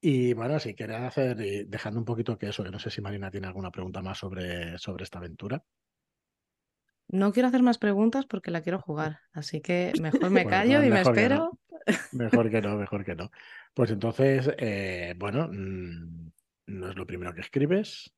Y 0.00 0.34
bueno, 0.34 0.58
si 0.58 0.74
queréis 0.74 1.00
hacer, 1.00 1.36
dejando 1.68 2.00
un 2.00 2.04
poquito 2.04 2.36
que 2.36 2.48
eso, 2.48 2.64
que 2.64 2.70
no 2.70 2.78
sé 2.78 2.90
si 2.90 3.00
Marina 3.00 3.30
tiene 3.30 3.46
alguna 3.46 3.70
pregunta 3.70 4.02
más 4.02 4.18
sobre, 4.18 4.76
sobre 4.78 5.04
esta 5.04 5.18
aventura. 5.18 5.64
No 7.08 7.32
quiero 7.32 7.48
hacer 7.48 7.62
más 7.62 7.78
preguntas 7.78 8.26
porque 8.26 8.50
la 8.50 8.60
quiero 8.60 8.80
jugar, 8.80 9.20
así 9.32 9.60
que 9.60 9.92
mejor 10.00 10.30
me 10.30 10.46
callo 10.46 10.82
y 10.82 10.90
me 10.90 11.00
espero. 11.00 11.58
Mejor 12.12 12.50
que 12.50 12.62
no, 12.62 12.76
mejor 12.76 13.04
que 13.04 13.14
no. 13.14 13.30
Pues 13.74 13.90
entonces, 13.90 14.50
eh, 14.56 15.14
bueno, 15.18 15.48
mm, 15.52 16.30
no 16.66 16.88
es 16.88 16.96
lo 16.96 17.06
primero 17.06 17.34
que 17.34 17.42
escribes, 17.42 18.14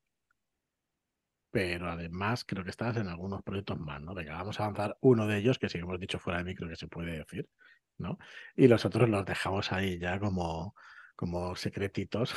pero 1.56 1.90
además 1.90 2.44
creo 2.44 2.62
que 2.64 2.68
estás 2.68 2.98
en 2.98 3.08
algunos 3.08 3.42
proyectos 3.42 3.80
más, 3.80 3.98
¿no? 4.02 4.12
Venga, 4.12 4.34
vamos 4.34 4.60
a 4.60 4.64
avanzar 4.64 4.98
uno 5.00 5.26
de 5.26 5.38
ellos, 5.38 5.58
que 5.58 5.70
sí 5.70 5.78
hemos 5.78 5.98
dicho 5.98 6.18
fuera 6.18 6.40
de 6.40 6.44
micro 6.44 6.68
que 6.68 6.76
se 6.76 6.86
puede 6.86 7.16
decir, 7.16 7.48
¿no? 7.96 8.18
Y 8.54 8.68
los 8.68 8.84
otros 8.84 9.08
los 9.08 9.24
dejamos 9.24 9.72
ahí 9.72 9.98
ya 9.98 10.20
como, 10.20 10.74
como 11.16 11.56
secretitos 11.56 12.34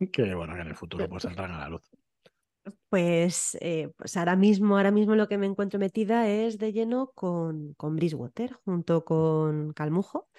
que, 0.10 0.34
bueno, 0.34 0.58
en 0.58 0.68
el 0.68 0.74
futuro 0.74 1.06
pues 1.06 1.24
saldrán 1.24 1.52
a 1.52 1.58
la 1.58 1.68
luz. 1.68 1.82
Pues, 2.88 3.58
eh, 3.60 3.92
pues 3.94 4.16
ahora 4.16 4.36
mismo, 4.36 4.78
ahora 4.78 4.90
mismo 4.90 5.16
lo 5.16 5.28
que 5.28 5.36
me 5.36 5.44
encuentro 5.44 5.78
metida 5.78 6.26
es 6.30 6.56
de 6.56 6.72
lleno 6.72 7.12
con, 7.14 7.74
con 7.74 7.94
Bridgewater, 7.94 8.54
junto 8.64 9.04
con 9.04 9.74
Calmujo. 9.74 10.30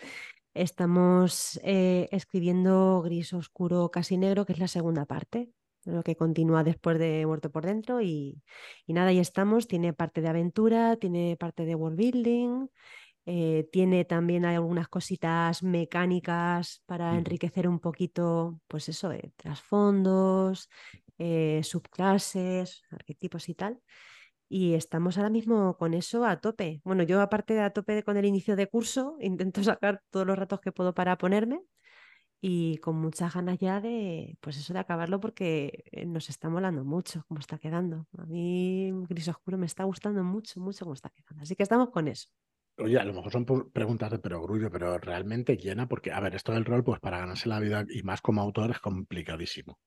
Estamos 0.56 1.60
eh, 1.64 2.10
escribiendo 2.12 3.04
Gris 3.04 3.32
Oscuro 3.34 3.92
Casi 3.92 4.18
Negro, 4.18 4.48
que 4.48 4.54
es 4.54 4.60
la 4.60 4.68
segunda 4.68 5.06
parte 5.06 5.52
lo 5.86 6.04
que 6.04 6.16
continúa 6.16 6.64
después 6.64 7.00
de 7.00 7.26
Muerto 7.26 7.52
por 7.52 7.66
Dentro. 7.66 8.02
Y, 8.02 8.42
nada, 8.88 9.10
ahí 9.10 9.20
estamos. 9.20 9.68
Tiene 9.68 9.94
parte 9.94 10.22
de 10.22 10.30
aventura, 10.30 10.98
tiene 10.98 11.38
parte 11.38 11.66
de 11.66 11.76
world 11.76 11.98
building, 11.98 12.68
eh, 13.26 13.68
tiene 13.72 14.06
también 14.06 14.46
algunas 14.46 14.88
cositas 14.88 15.64
mecánicas 15.64 16.82
para 16.86 17.16
enriquecer 17.18 17.68
un 17.68 17.80
poquito, 17.80 18.60
pues 18.68 18.90
eso, 18.90 19.12
eh, 19.12 19.32
trasfondos, 19.38 20.70
eh, 21.18 21.62
subclases, 21.64 22.84
arquetipos 22.92 23.50
y 23.50 23.56
tal. 23.56 23.80
Y 24.50 24.76
estamos 24.76 25.18
ahora 25.18 25.30
mismo 25.30 25.78
con 25.78 25.94
eso 25.94 26.26
a 26.26 26.40
tope. 26.40 26.82
Bueno, 26.84 27.04
yo 27.04 27.22
aparte 27.22 27.54
de 27.56 27.62
a 27.62 27.72
tope 27.72 28.04
con 28.04 28.18
el 28.18 28.26
inicio 28.26 28.56
de 28.56 28.68
curso, 28.68 29.18
intento 29.22 29.64
sacar 29.64 30.02
todos 30.12 30.28
los 30.28 30.38
ratos 30.38 30.60
que 30.62 30.72
puedo 30.72 30.94
para 30.94 31.18
ponerme 31.18 31.62
y 32.46 32.78
con 32.80 32.98
muchas 32.98 33.34
ganas 33.34 33.58
ya 33.58 33.80
de, 33.80 34.38
pues 34.42 34.58
eso, 34.58 34.74
de 34.74 34.80
acabarlo 34.80 35.22
porque 35.22 35.86
eh, 35.94 36.06
nos 36.06 36.30
está 36.30 36.50
molando 36.50 36.84
mucho 36.84 37.24
cómo 37.30 37.40
está 37.40 37.58
quedando. 37.58 38.06
A 38.18 38.26
mí 38.26 38.92
Gris 39.08 39.30
Oscuro 39.30 39.58
me 39.58 39.66
está 39.66 39.86
gustando 39.86 40.26
mucho, 40.26 40.60
mucho 40.60 40.84
cómo 40.84 40.94
está 40.94 41.10
quedando. 41.10 41.44
Así 41.44 41.56
que 41.56 41.64
estamos 41.64 41.90
con 41.90 42.10
eso. 42.10 42.28
Oye, 42.80 43.00
a 43.00 43.06
lo 43.06 43.14
mejor 43.14 43.32
son 43.32 43.46
preguntas 43.72 44.12
de 44.12 44.20
perogrullo, 44.20 44.70
pero 44.70 44.98
realmente 44.98 45.56
llena 45.56 45.88
porque, 45.88 46.12
a 46.12 46.20
ver, 46.20 46.36
esto 46.36 46.52
del 46.52 46.66
rol, 46.66 46.84
pues 46.84 47.00
para 47.00 47.20
ganarse 47.20 47.48
la 47.48 47.62
vida 47.62 47.86
y 47.88 48.04
más 48.04 48.20
como 48.20 48.42
autor 48.42 48.72
es 48.72 48.80
complicadísimo 48.80 49.80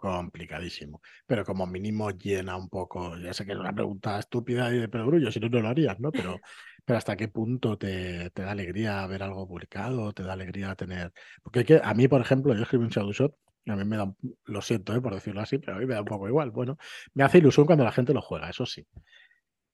complicadísimo. 0.00 1.00
Pero 1.26 1.44
como 1.44 1.66
mínimo 1.66 2.10
llena 2.10 2.56
un 2.56 2.68
poco, 2.68 3.16
ya 3.18 3.32
sé 3.34 3.46
que 3.46 3.52
es 3.52 3.58
una 3.58 3.72
pregunta 3.72 4.18
estúpida 4.18 4.72
y 4.74 4.78
de 4.78 4.88
perogrullo, 4.88 5.30
si 5.30 5.40
no, 5.40 5.48
no 5.48 5.60
lo 5.60 5.68
harías, 5.68 6.00
¿no? 6.00 6.10
Pero, 6.10 6.40
pero 6.84 6.98
hasta 6.98 7.16
qué 7.16 7.28
punto 7.28 7.78
te, 7.78 8.30
da 8.34 8.50
alegría 8.50 9.06
ver 9.06 9.22
algo 9.22 9.46
publicado, 9.46 10.12
te 10.12 10.22
da 10.22 10.32
alegría 10.32 10.74
tener... 10.74 11.12
Porque 11.42 11.64
que, 11.64 11.80
a 11.82 11.94
mí, 11.94 12.08
por 12.08 12.20
ejemplo, 12.20 12.54
yo 12.54 12.62
escribí 12.62 12.84
un 12.84 12.90
shadow 12.90 13.12
shot 13.12 13.34
a 13.66 13.76
mí 13.76 13.84
me 13.84 13.96
da, 13.96 14.12
lo 14.46 14.62
siento, 14.62 14.94
¿eh? 14.96 15.00
por 15.00 15.14
decirlo 15.14 15.42
así, 15.42 15.58
pero 15.58 15.76
a 15.76 15.78
mí 15.78 15.86
me 15.86 15.94
da 15.94 16.00
un 16.00 16.06
poco 16.06 16.26
igual. 16.26 16.50
Bueno, 16.50 16.78
me 17.14 17.24
hace 17.24 17.38
ilusión 17.38 17.66
cuando 17.66 17.84
la 17.84 17.92
gente 17.92 18.14
lo 18.14 18.22
juega, 18.22 18.48
eso 18.50 18.66
sí. 18.66 18.86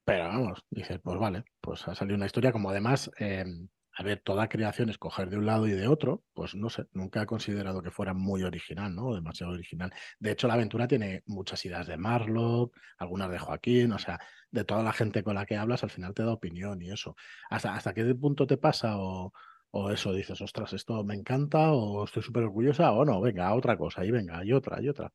Pero 0.05 0.25
vamos, 0.25 0.65
dices, 0.71 1.01
pues 1.03 1.19
vale, 1.19 1.45
pues 1.61 1.87
ha 1.89 1.95
salido 1.95 2.17
una 2.17 2.27
historia 2.27 2.53
como 2.53 2.71
además... 2.71 3.11
Em, 3.19 3.69
a 3.99 4.03
ver, 4.03 4.21
toda 4.21 4.49
creación 4.49 4.91
es 4.91 4.99
coger 4.99 5.31
de 5.31 5.39
un 5.39 5.47
lado 5.47 5.67
y 5.67 5.71
de 5.71 5.89
otro, 5.89 6.23
pues 6.35 6.55
no 6.55 6.69
sé, 6.69 6.87
nunca 6.93 7.23
he 7.23 7.27
considerado 7.27 7.83
que 7.83 7.91
fuera 7.91 8.13
muy 8.13 8.43
original, 8.43 8.95
¿no? 8.95 9.15
Demasiado 9.15 9.55
original. 9.55 9.91
De 10.19 10.33
hecho, 10.33 10.47
la 10.49 10.55
aventura 10.55 10.87
tiene 10.87 11.23
muchas 11.27 11.65
ideas 11.65 11.87
de 11.87 11.97
Marlock, 11.97 12.77
algunas 12.99 13.31
de 13.31 13.39
Joaquín, 13.39 13.93
o 13.93 13.99
sea, 13.99 14.21
de 14.51 14.65
toda 14.65 14.83
la 14.83 14.93
gente 14.93 15.23
con 15.23 15.35
la 15.35 15.47
que 15.47 15.57
hablas, 15.57 15.83
al 15.83 15.91
final 15.91 16.13
te 16.13 16.25
da 16.25 16.33
opinión 16.33 16.83
y 16.83 16.91
eso. 16.91 17.17
¿Hasta, 17.49 17.75
hasta 17.75 17.95
qué 17.95 18.15
punto 18.15 18.47
te 18.47 18.59
pasa 18.59 18.99
o, 18.99 19.33
o 19.71 19.91
eso 19.91 20.13
dices, 20.13 20.41
ostras, 20.43 20.75
esto 20.75 21.03
me 21.03 21.15
encanta 21.15 21.73
o 21.73 22.05
estoy 22.05 22.23
súper 22.23 22.45
orgullosa 22.45 22.93
o 22.93 23.05
no, 23.05 23.21
venga, 23.23 23.55
otra 23.55 23.79
cosa 23.79 24.05
y 24.05 24.11
venga, 24.11 24.39
hay 24.39 24.53
otra, 24.53 24.77
hay 24.77 24.89
otra? 24.91 25.11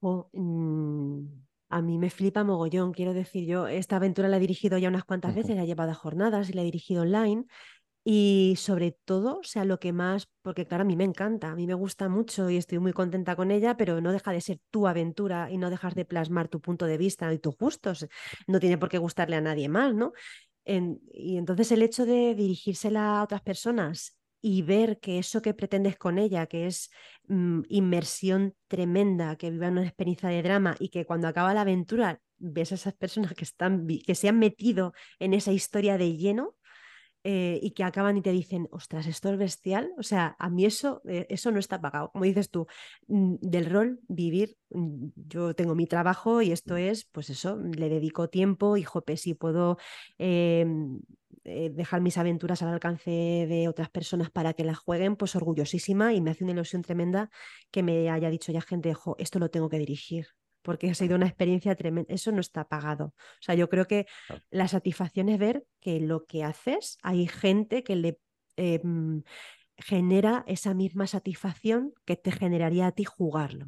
O, 0.00 0.28
a 1.72 1.80
mí 1.80 1.98
me 1.98 2.10
flipa 2.10 2.44
mogollón, 2.44 2.92
quiero 2.92 3.14
decir, 3.14 3.46
yo 3.46 3.66
esta 3.66 3.96
aventura 3.96 4.28
la 4.28 4.36
he 4.36 4.40
dirigido 4.40 4.76
ya 4.76 4.88
unas 4.88 5.04
cuantas 5.04 5.34
veces, 5.34 5.56
la 5.56 5.62
he 5.62 5.66
llevado 5.66 5.90
a 5.90 5.94
jornadas 5.94 6.50
y 6.50 6.52
la 6.52 6.60
he 6.60 6.64
dirigido 6.66 7.02
online. 7.02 7.46
Y 8.04 8.54
sobre 8.58 8.92
todo, 8.92 9.38
o 9.38 9.44
sea, 9.44 9.64
lo 9.64 9.78
que 9.78 9.92
más, 9.92 10.28
porque 10.42 10.66
claro, 10.66 10.82
a 10.82 10.84
mí 10.84 10.96
me 10.96 11.04
encanta, 11.04 11.50
a 11.50 11.54
mí 11.54 11.66
me 11.66 11.74
gusta 11.74 12.08
mucho 12.10 12.50
y 12.50 12.58
estoy 12.58 12.78
muy 12.78 12.92
contenta 12.92 13.36
con 13.36 13.50
ella, 13.50 13.76
pero 13.76 14.00
no 14.02 14.12
deja 14.12 14.32
de 14.32 14.40
ser 14.42 14.58
tu 14.70 14.86
aventura 14.86 15.50
y 15.50 15.56
no 15.56 15.70
dejas 15.70 15.94
de 15.94 16.04
plasmar 16.04 16.48
tu 16.48 16.60
punto 16.60 16.84
de 16.86 16.98
vista 16.98 17.32
y 17.32 17.38
tus 17.38 17.56
gustos. 17.56 18.06
No 18.46 18.60
tiene 18.60 18.76
por 18.76 18.88
qué 18.90 18.98
gustarle 18.98 19.36
a 19.36 19.40
nadie 19.40 19.68
más, 19.68 19.94
¿no? 19.94 20.12
y 20.64 21.38
entonces 21.38 21.72
el 21.72 21.82
hecho 21.82 22.06
de 22.06 22.36
dirigírsela 22.36 23.18
a 23.18 23.24
otras 23.24 23.42
personas 23.42 24.16
y 24.42 24.62
ver 24.62 24.98
que 24.98 25.18
eso 25.18 25.40
que 25.40 25.54
pretendes 25.54 25.96
con 25.96 26.18
ella, 26.18 26.46
que 26.46 26.66
es 26.66 26.90
mm, 27.28 27.62
inmersión 27.68 28.54
tremenda, 28.68 29.36
que 29.36 29.50
vivan 29.50 29.72
una 29.72 29.84
experiencia 29.84 30.28
de 30.28 30.42
drama 30.42 30.76
y 30.78 30.88
que 30.90 31.06
cuando 31.06 31.28
acaba 31.28 31.54
la 31.54 31.62
aventura 31.62 32.20
ves 32.38 32.72
a 32.72 32.74
esas 32.74 32.94
personas 32.94 33.34
que, 33.34 33.44
están, 33.44 33.86
que 33.86 34.14
se 34.16 34.28
han 34.28 34.38
metido 34.38 34.92
en 35.20 35.32
esa 35.32 35.52
historia 35.52 35.96
de 35.96 36.16
lleno, 36.16 36.56
eh, 37.24 37.60
y 37.62 37.70
que 37.70 37.84
acaban 37.84 38.16
y 38.16 38.22
te 38.22 38.32
dicen, 38.32 38.68
ostras, 38.72 39.06
esto 39.06 39.30
es 39.30 39.38
bestial. 39.38 39.92
O 39.96 40.02
sea, 40.02 40.34
a 40.40 40.50
mí 40.50 40.64
eso, 40.64 41.02
eh, 41.06 41.26
eso 41.30 41.52
no 41.52 41.60
está 41.60 41.80
pagado. 41.80 42.10
Como 42.10 42.24
dices 42.24 42.50
tú, 42.50 42.66
mm, 43.06 43.36
del 43.40 43.66
rol, 43.66 44.00
vivir, 44.08 44.56
mm, 44.70 45.06
yo 45.28 45.54
tengo 45.54 45.76
mi 45.76 45.86
trabajo 45.86 46.42
y 46.42 46.50
esto 46.50 46.76
es, 46.76 47.04
pues 47.12 47.30
eso, 47.30 47.58
le 47.58 47.88
dedico 47.88 48.28
tiempo 48.28 48.76
y, 48.76 48.82
jope, 48.82 49.16
si 49.16 49.34
puedo 49.34 49.78
em, 50.18 51.00
eh, 51.44 51.70
dejar 51.70 52.00
mis 52.00 52.18
aventuras 52.18 52.62
al 52.62 52.68
alcance 52.68 53.10
de 53.10 53.68
otras 53.68 53.90
personas 53.90 54.30
para 54.30 54.54
que 54.54 54.64
las 54.64 54.78
jueguen, 54.78 55.16
pues 55.16 55.34
orgullosísima 55.36 56.14
y 56.14 56.20
me 56.20 56.30
hace 56.30 56.44
una 56.44 56.52
ilusión 56.52 56.82
tremenda 56.82 57.30
que 57.70 57.82
me 57.82 58.10
haya 58.10 58.30
dicho 58.30 58.52
ya 58.52 58.60
gente, 58.60 58.94
jo, 58.94 59.16
esto 59.18 59.38
lo 59.38 59.50
tengo 59.50 59.68
que 59.68 59.78
dirigir 59.78 60.28
porque 60.62 60.88
ha 60.90 60.94
sido 60.94 61.16
una 61.16 61.26
experiencia 61.26 61.74
tremenda. 61.74 62.14
Eso 62.14 62.32
no 62.32 62.40
está 62.40 62.68
pagado. 62.68 63.06
O 63.06 63.42
sea, 63.42 63.54
yo 63.54 63.68
creo 63.68 63.86
que 63.86 64.06
la 64.50 64.68
satisfacción 64.68 65.28
es 65.28 65.38
ver 65.38 65.64
que 65.80 66.00
lo 66.00 66.24
que 66.24 66.44
haces, 66.44 66.98
hay 67.02 67.26
gente 67.26 67.82
que 67.82 67.96
le 67.96 68.20
em, 68.56 69.22
genera 69.76 70.44
esa 70.46 70.72
misma 70.74 71.06
satisfacción 71.06 71.92
que 72.04 72.16
te 72.16 72.30
generaría 72.30 72.86
a 72.86 72.92
ti 72.92 73.04
jugarlo. 73.04 73.66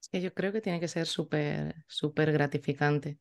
Es 0.00 0.08
que 0.08 0.20
yo 0.20 0.32
creo 0.32 0.52
que 0.52 0.60
tiene 0.60 0.80
que 0.80 0.88
ser 0.88 1.06
súper, 1.06 1.84
súper 1.86 2.32
gratificante, 2.32 3.18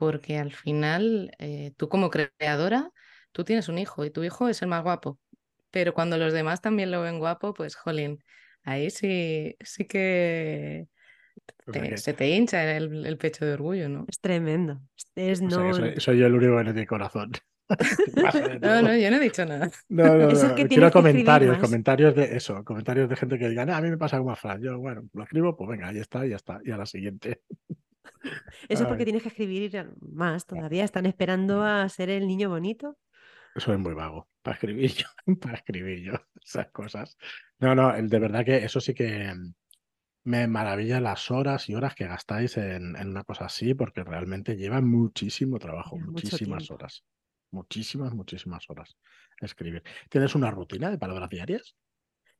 porque 0.00 0.38
al 0.38 0.50
final 0.50 1.30
eh, 1.38 1.72
tú 1.76 1.90
como 1.90 2.08
creadora, 2.08 2.90
tú 3.32 3.44
tienes 3.44 3.68
un 3.68 3.76
hijo 3.76 4.02
y 4.06 4.10
tu 4.10 4.24
hijo 4.24 4.48
es 4.48 4.62
el 4.62 4.68
más 4.68 4.82
guapo, 4.82 5.18
pero 5.70 5.92
cuando 5.92 6.16
los 6.16 6.32
demás 6.32 6.62
también 6.62 6.90
lo 6.90 7.02
ven 7.02 7.18
guapo, 7.18 7.52
pues 7.52 7.76
jolín, 7.76 8.24
ahí 8.62 8.88
sí, 8.88 9.56
sí 9.60 9.84
que 9.84 10.88
se 11.96 12.14
te 12.14 12.30
hincha 12.30 12.78
el, 12.78 13.18
pecho 13.18 13.44
de 13.44 13.52
orgullo, 13.52 13.90
¿no? 13.90 14.06
Es 14.08 14.20
tremendo. 14.20 14.80
Es 15.14 15.42
no... 15.42 15.74
soy, 15.98 16.18
yo 16.18 16.26
el 16.26 16.34
único 16.34 16.56
que 16.56 16.64
no 16.64 16.72
tiene 16.72 16.86
corazón. 16.86 17.32
no, 18.62 18.80
no, 18.80 18.96
yo 18.96 19.10
no 19.10 19.18
he 19.18 19.20
dicho 19.20 19.44
nada. 19.44 19.70
No, 19.90 20.16
no, 20.16 20.30
no. 20.30 20.54
Quiero 20.54 20.90
comentarios, 20.90 21.58
comentarios 21.58 22.16
de 22.16 22.36
eso, 22.36 22.64
comentarios 22.64 23.06
de 23.06 23.16
gente 23.16 23.38
que 23.38 23.50
diga, 23.50 23.64
a 23.64 23.82
mí 23.82 23.90
me 23.90 23.98
pasa 23.98 24.16
como 24.16 24.30
a 24.30 24.36
Fran. 24.36 24.62
Yo, 24.62 24.78
bueno, 24.78 25.02
lo 25.12 25.24
escribo, 25.24 25.54
pues 25.58 25.68
venga, 25.68 25.88
ahí 25.88 25.98
está, 25.98 26.24
ya 26.24 26.36
está, 26.36 26.58
y 26.64 26.70
a 26.70 26.78
la 26.78 26.86
siguiente. 26.86 27.42
Eso 28.68 28.82
es 28.82 28.88
porque 28.88 29.04
tienes 29.04 29.22
que 29.22 29.28
escribir 29.28 29.92
más 30.00 30.46
todavía. 30.46 30.84
Están 30.84 31.06
esperando 31.06 31.62
a 31.62 31.88
ser 31.88 32.10
el 32.10 32.26
niño 32.26 32.48
bonito. 32.48 32.98
Eso 33.54 33.72
es 33.72 33.78
muy 33.78 33.94
vago. 33.94 34.28
Para 34.42 34.54
escribir 34.54 34.92
yo, 34.92 35.06
para 35.40 35.56
escribir 35.56 36.00
yo 36.02 36.12
esas 36.42 36.70
cosas. 36.70 37.16
No, 37.58 37.74
no, 37.74 37.92
de 37.92 38.18
verdad 38.18 38.44
que 38.44 38.56
eso 38.56 38.80
sí 38.80 38.94
que 38.94 39.32
me 40.24 40.46
maravilla 40.46 41.00
las 41.00 41.30
horas 41.30 41.68
y 41.68 41.74
horas 41.74 41.94
que 41.94 42.06
gastáis 42.06 42.56
en, 42.56 42.96
una 42.96 43.24
cosa 43.24 43.46
así, 43.46 43.74
porque 43.74 44.04
realmente 44.04 44.56
lleva 44.56 44.80
muchísimo 44.80 45.58
trabajo, 45.58 45.96
muchísimas 45.98 46.70
horas. 46.70 47.04
Muchísimas, 47.52 48.14
muchísimas 48.14 48.70
horas 48.70 48.96
escribir. 49.46 49.82
¿Tienes 50.08 50.34
una 50.34 50.50
rutina 50.50 50.90
de 50.90 50.98
palabras 50.98 51.28
diarias? 51.28 51.76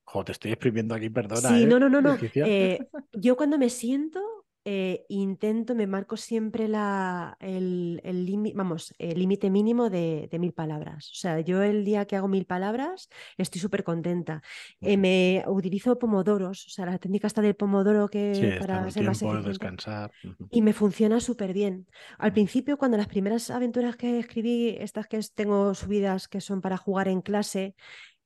Jo, 0.04 0.24
te 0.24 0.32
estoy 0.32 0.52
escribiendo 0.52 0.94
aquí, 0.94 1.08
perdona. 1.08 1.48
Sí, 1.48 1.62
¿eh? 1.62 1.66
no, 1.66 1.78
no, 1.78 1.88
no, 1.88 2.00
no. 2.00 2.18
Eh, 2.20 2.78
yo 3.12 3.36
cuando 3.36 3.58
me 3.58 3.70
siento, 3.70 4.20
eh, 4.64 5.06
intento, 5.08 5.74
me 5.74 5.86
marco 5.86 6.18
siempre 6.18 6.68
la, 6.68 7.36
el, 7.40 8.00
límite, 8.04 8.56
vamos, 8.56 8.94
el 8.98 9.18
límite 9.18 9.48
mínimo 9.48 9.88
de, 9.88 10.28
mil 10.38 10.52
palabras. 10.52 11.10
O 11.12 11.14
sea, 11.14 11.40
yo 11.40 11.62
el 11.62 11.84
día 11.84 12.04
que 12.04 12.16
hago 12.16 12.28
mil 12.28 12.44
palabras 12.44 13.08
estoy 13.38 13.60
súper 13.60 13.84
contenta. 13.84 14.42
Eh, 14.82 14.96
me 14.96 15.44
utilizo 15.46 15.98
pomodoros, 15.98 16.66
o 16.66 16.70
sea, 16.70 16.86
la 16.86 16.98
técnica 16.98 17.26
está 17.26 17.40
del 17.40 17.56
pomodoro 17.56 18.08
que 18.08 18.58
para 18.60 18.90
ser 18.90 19.04
más 19.04 19.20
descansar. 19.44 20.12
Y 20.50 20.60
me 20.60 20.74
funciona 20.74 21.20
súper 21.20 21.54
bien. 21.54 21.86
Al 22.18 22.32
principio, 22.32 22.76
cuando 22.76 22.98
las 22.98 23.08
primeras 23.08 23.50
aventuras 23.50 23.96
que 23.96 24.18
escribí, 24.18 24.76
estas 24.78 25.06
que 25.06 25.20
tengo 25.34 25.74
subidas 25.74 26.28
que 26.28 26.40
son 26.40 26.60
para 26.60 26.76
jugar 26.76 27.08
en 27.08 27.22
clase, 27.22 27.74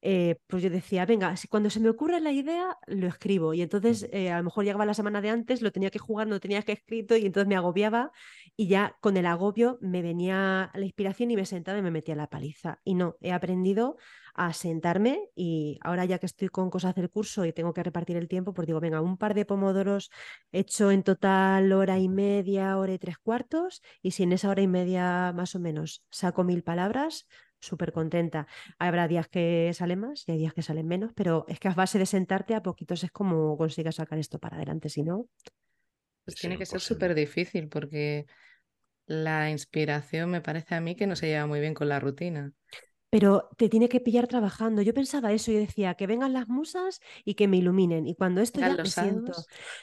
eh, 0.07 0.37
pues 0.49 0.63
yo 0.63 0.69
decía, 0.69 1.07
venga, 1.07 1.35
si 1.37 1.49
cuando 1.49 1.71
se 1.71 1.81
me 1.81 1.89
ocurre 1.89 2.21
la 2.21 2.31
idea, 2.31 2.77
lo 2.87 3.07
escribo. 3.07 3.55
Y 3.55 3.63
entonces 3.63 4.07
eh, 4.13 4.31
a 4.31 4.37
lo 4.37 4.45
mejor 4.45 4.65
llegaba 4.65 4.85
la 4.85 4.93
semana 4.93 5.23
de 5.23 5.31
antes, 5.31 5.63
lo 5.63 5.73
tenía 5.73 5.91
que 5.91 5.99
jugar, 5.99 6.27
no 6.27 6.41
tenía 6.41 6.61
que 6.61 6.73
escrito, 6.73 7.17
y 7.17 7.25
entonces 7.25 7.49
me 7.49 7.57
agobiaba 7.57 8.13
y 8.55 8.69
ya 8.69 8.97
con 9.01 9.17
el 9.17 9.25
agobio 9.25 9.79
me 9.81 10.03
venía 10.03 10.71
la 10.75 10.85
inspiración 10.85 11.31
y 11.31 11.37
me 11.37 11.47
sentaba 11.47 11.79
y 11.79 11.83
me 11.83 11.91
metía 11.91 12.15
la 12.17 12.29
paliza. 12.29 12.81
Y 12.85 12.95
no, 12.95 13.17
he 13.23 13.33
aprendido 13.33 13.97
a 14.35 14.53
sentarme 14.53 15.31
y 15.35 15.79
ahora 15.81 16.05
ya 16.05 16.19
que 16.19 16.27
estoy 16.27 16.49
con 16.49 16.69
cosas 16.69 16.95
del 16.95 17.09
curso 17.09 17.47
y 17.47 17.55
tengo 17.55 17.73
que 17.73 17.83
repartir 17.83 18.19
el 18.19 18.29
tiempo, 18.29 18.53
pues 18.53 18.67
digo, 18.67 18.81
venga, 18.81 19.01
un 19.01 19.17
par 19.17 19.33
de 19.33 19.47
pomodoros 19.47 20.11
hecho 20.53 20.91
en 20.91 21.03
total 21.03 21.73
hora 21.73 21.99
y 21.99 22.11
media, 22.11 22.77
hora 22.77 22.93
y 22.93 22.99
tres 22.99 23.17
cuartos, 23.17 23.81
y 24.03 24.11
si 24.11 24.25
en 24.25 24.33
esa 24.33 24.51
hora 24.51 24.61
y 24.61 24.69
media 24.69 25.33
más 25.35 25.55
o 25.55 25.61
menos 25.61 26.05
saco 26.11 26.45
mil 26.45 26.63
palabras, 26.63 27.27
súper 27.65 27.93
contenta. 27.93 28.47
Habrá 28.79 29.09
días 29.09 29.29
que 29.29 29.73
salen 29.75 30.01
más 30.01 30.29
y 30.29 30.33
hay 30.33 30.39
días 30.39 30.55
que 30.55 30.63
salen 30.63 30.87
menos, 30.87 31.13
pero 31.15 31.45
es 31.49 31.59
que 31.59 31.69
a 31.69 31.75
base 31.75 31.99
de 31.99 32.07
sentarte 32.07 32.55
a 32.55 32.63
poquitos 32.63 33.05
es 33.05 33.11
como 33.11 33.57
consigas 33.57 33.97
sacar 33.97 34.19
esto 34.19 34.39
para 34.39 34.57
adelante, 34.57 34.89
si 34.89 35.03
no... 35.03 35.29
Pues 36.25 36.37
tiene 36.37 36.57
que 36.57 36.65
ser 36.65 36.81
súper 36.81 37.15
difícil 37.15 37.69
porque 37.69 38.27
la 39.07 39.51
inspiración 39.51 40.31
me 40.31 40.41
parece 40.41 40.75
a 40.75 40.81
mí 40.81 40.95
que 40.95 41.07
no 41.07 41.17
se 41.17 41.27
lleva 41.27 41.47
muy 41.47 41.61
bien 41.61 41.75
con 41.75 41.89
la 41.89 42.01
rutina. 42.01 42.53
Pero 43.11 43.49
te 43.57 43.69
tiene 43.69 43.89
que 43.89 44.01
pillar 44.01 44.27
trabajando. 44.27 44.83
Yo 44.83 44.93
pensaba 44.95 45.33
eso, 45.33 45.53
yo 45.53 45.59
decía 45.59 45.95
que 45.95 46.07
vengan 46.07 46.33
las 46.33 46.49
musas 46.49 47.01
y 47.25 47.35
que 47.35 47.47
me 47.47 47.59
iluminen. 47.59 48.07
Y 48.07 48.17
cuando 48.17 48.41
esto 48.41 48.61
ya 48.61 48.75
me 48.75 48.87
siento, 48.87 49.33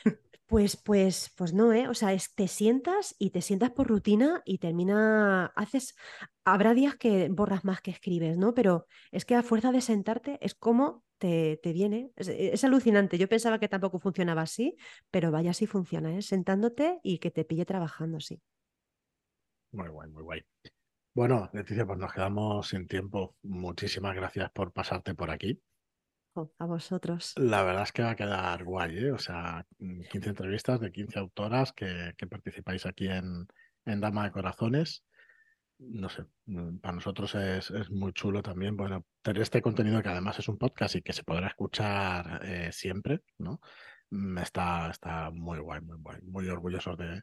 Pues, 0.52 0.76
pues, 0.76 1.34
pues 1.38 1.54
no, 1.54 1.72
¿eh? 1.72 1.88
O 1.88 1.94
sea, 1.94 2.12
es, 2.12 2.36
te 2.36 2.50
sientas 2.50 3.16
y 3.18 3.30
te 3.30 3.42
sientas 3.42 3.72
por 3.72 3.88
rutina 3.88 4.42
y 4.44 4.58
termina, 4.58 5.46
haces, 5.56 5.96
habrá 6.44 6.74
días 6.74 6.98
que 6.98 7.30
borras 7.30 7.64
más 7.64 7.80
que 7.80 7.92
escribes, 7.92 8.38
¿no? 8.38 8.54
Pero 8.54 8.86
es 9.12 9.24
que 9.24 9.36
a 9.36 9.44
fuerza 9.44 9.72
de 9.72 9.80
sentarte 9.80 10.40
es 10.42 10.54
como 10.54 11.06
te, 11.20 11.56
te 11.64 11.72
viene. 11.72 12.12
Es, 12.18 12.66
alucinante. 12.66 13.18
Yo 13.18 13.30
pensaba 13.30 13.60
que 13.60 13.70
tampoco 13.70 13.98
funcionaba 13.98 14.42
así, 14.42 14.76
pero 15.10 15.32
vaya, 15.32 15.54
sí 15.54 15.68
funciona, 15.68 16.18
¿eh? 16.18 16.22
Sentándote 16.22 17.00
y 17.02 17.20
que 17.20 17.32
te 17.32 17.46
pille 17.46 17.64
trabajando, 17.64 18.20
sí. 18.20 18.42
Muy 19.72 19.88
guay, 19.88 20.10
muy 20.10 20.24
guay. 20.24 20.42
Bueno, 21.14 21.50
Leticia, 21.54 21.86
pues 21.86 21.98
nos 21.98 22.12
quedamos 22.12 22.68
sin 22.68 22.90
tiempo. 22.90 23.38
Muchísimas 23.44 24.14
gracias 24.18 24.52
por 24.52 24.74
pasarte 24.74 25.16
por 25.16 25.32
aquí 25.32 25.62
a 26.36 26.66
vosotros. 26.66 27.34
La 27.38 27.64
verdad 27.64 27.84
es 27.84 27.92
que 27.92 28.04
va 28.04 28.12
a 28.12 28.16
quedar 28.16 28.64
guay, 28.64 28.98
¿eh? 28.98 29.12
O 29.12 29.18
sea, 29.18 29.66
15 29.80 30.20
mm, 30.20 30.30
entrevistas 30.30 30.80
de 30.80 30.92
15 30.92 31.20
autoras 31.20 31.74
que, 31.74 32.14
participáis 32.30 32.86
aquí 32.86 33.08
en, 33.08 33.48
Dama 33.86 34.26
de 34.26 34.32
Corazones. 34.32 35.04
No 35.80 36.10
sé, 36.10 36.26
mm, 36.46 36.78
para 36.78 36.96
nosotros 36.96 37.36
es, 37.36 37.72
muy 37.90 38.14
chulo 38.14 38.42
también, 38.42 38.78
bueno, 38.78 39.06
tener 39.22 39.42
este 39.42 39.62
contenido 39.62 40.02
que 40.02 40.10
además 40.10 40.40
es 40.40 40.48
un 40.48 40.58
podcast 40.58 40.96
y 40.96 41.02
que 41.02 41.14
se 41.14 41.24
podrá 41.24 41.48
escuchar 41.48 42.42
eh, 42.44 42.70
siempre, 42.72 43.22
¿no? 43.38 43.60
Mm, 44.12 44.38
está, 44.38 44.90
está 44.90 45.32
muy 45.32 45.60
guay, 45.60 45.82
muy 45.82 45.98
guay, 45.98 46.22
muy 46.22 46.48
orgullosos 46.48 46.98
de, 46.98 47.22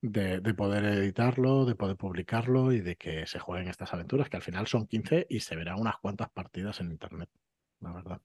de, 0.00 0.54
poder 0.54 0.84
editarlo, 0.84 1.64
de 1.64 1.74
poder 1.74 1.96
publicarlo 1.96 2.72
y 2.72 2.80
de 2.80 2.96
que 2.96 3.26
se 3.26 3.38
jueguen 3.38 3.68
estas 3.68 3.92
aventuras, 3.92 4.28
que 4.28 4.36
al 4.36 4.42
final 4.42 4.66
son 4.66 4.86
15 4.86 5.26
y 5.28 5.40
se 5.40 5.56
verán 5.56 5.80
unas 5.80 5.96
cuantas 5.98 6.30
partidas 6.30 6.80
en 6.80 6.92
internet, 6.92 7.28
la 7.80 7.92
verdad. 7.92 8.20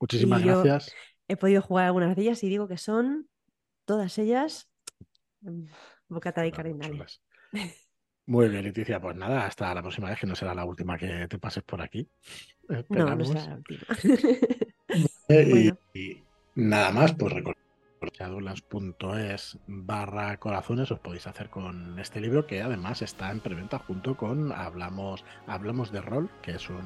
Muchísimas 0.00 0.42
gracias. 0.42 0.94
He 1.28 1.36
podido 1.36 1.62
jugar 1.62 1.86
algunas 1.86 2.16
de 2.16 2.22
ellas 2.22 2.42
y 2.42 2.48
digo 2.48 2.66
que 2.66 2.78
son 2.78 3.28
todas 3.84 4.18
ellas 4.18 4.68
mm, 5.42 5.66
bocata 6.08 6.42
de 6.42 6.52
cardinales. 6.52 7.22
Muy 8.26 8.48
bien, 8.48 8.64
Leticia. 8.64 9.00
Pues 9.00 9.16
nada, 9.16 9.46
hasta 9.46 9.74
la 9.74 9.82
próxima 9.82 10.08
vez, 10.08 10.18
que 10.18 10.26
no 10.26 10.34
será 10.34 10.54
la 10.54 10.64
última 10.64 10.96
que 10.96 11.26
te 11.28 11.38
pases 11.38 11.62
por 11.62 11.82
aquí. 11.82 12.08
No, 12.88 13.16
no 13.16 13.24
será 13.24 13.46
la 13.46 13.56
última. 13.56 13.82
y, 15.94 16.22
nada 16.54 16.90
más, 16.92 17.14
pues 17.14 17.32
recordad 17.32 17.60
chadulas.es 18.08 19.58
barra 19.66 20.38
corazones 20.38 20.90
os 20.90 21.00
podéis 21.00 21.26
hacer 21.26 21.50
con 21.50 21.98
este 21.98 22.20
libro 22.20 22.46
que 22.46 22.62
además 22.62 23.02
está 23.02 23.30
en 23.30 23.40
preventa 23.40 23.78
junto 23.78 24.16
con 24.16 24.52
Hablamos, 24.52 25.24
Hablamos 25.46 25.92
de 25.92 26.00
Rol, 26.00 26.30
que 26.40 26.52
es 26.52 26.70
un 26.70 26.80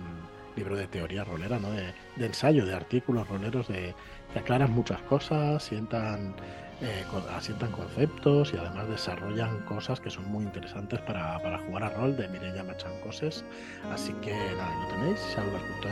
libro 0.56 0.76
de 0.76 0.86
teoría 0.86 1.24
rolera, 1.24 1.58
¿no? 1.58 1.70
de, 1.70 1.92
ensayo, 2.18 2.64
de 2.66 2.74
artículos 2.74 3.28
roleros 3.28 3.68
de, 3.68 3.94
que 4.32 4.38
aclaran 4.38 4.72
muchas 4.72 5.00
cosas, 5.02 5.62
sientan, 5.62 6.34
eh, 6.80 7.04
asientan 7.34 7.72
conceptos 7.72 8.52
y 8.52 8.56
además 8.56 8.88
desarrollan 8.88 9.60
cosas 9.60 10.00
que 10.00 10.10
son 10.10 10.26
muy 10.26 10.44
interesantes 10.44 11.00
para, 11.00 11.38
jugar 11.66 11.84
a 11.84 11.90
rol 11.90 12.16
de 12.16 12.28
Mireya 12.28 12.64
Machancoses. 12.64 13.44
Así 13.92 14.12
que 14.14 14.34
nada, 14.34 14.82
lo 14.82 14.88
tenéis, 14.88 15.20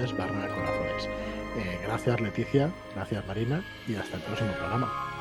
es 0.03 0.17
barra 0.17 0.49
corazones. 0.49 1.09
Eh, 1.57 1.79
gracias 1.85 2.21
Leticia, 2.21 2.73
gracias 2.95 3.27
Marina 3.27 3.63
y 3.87 3.95
hasta 3.95 4.17
el 4.17 4.23
próximo 4.23 4.53
programa. 4.53 5.12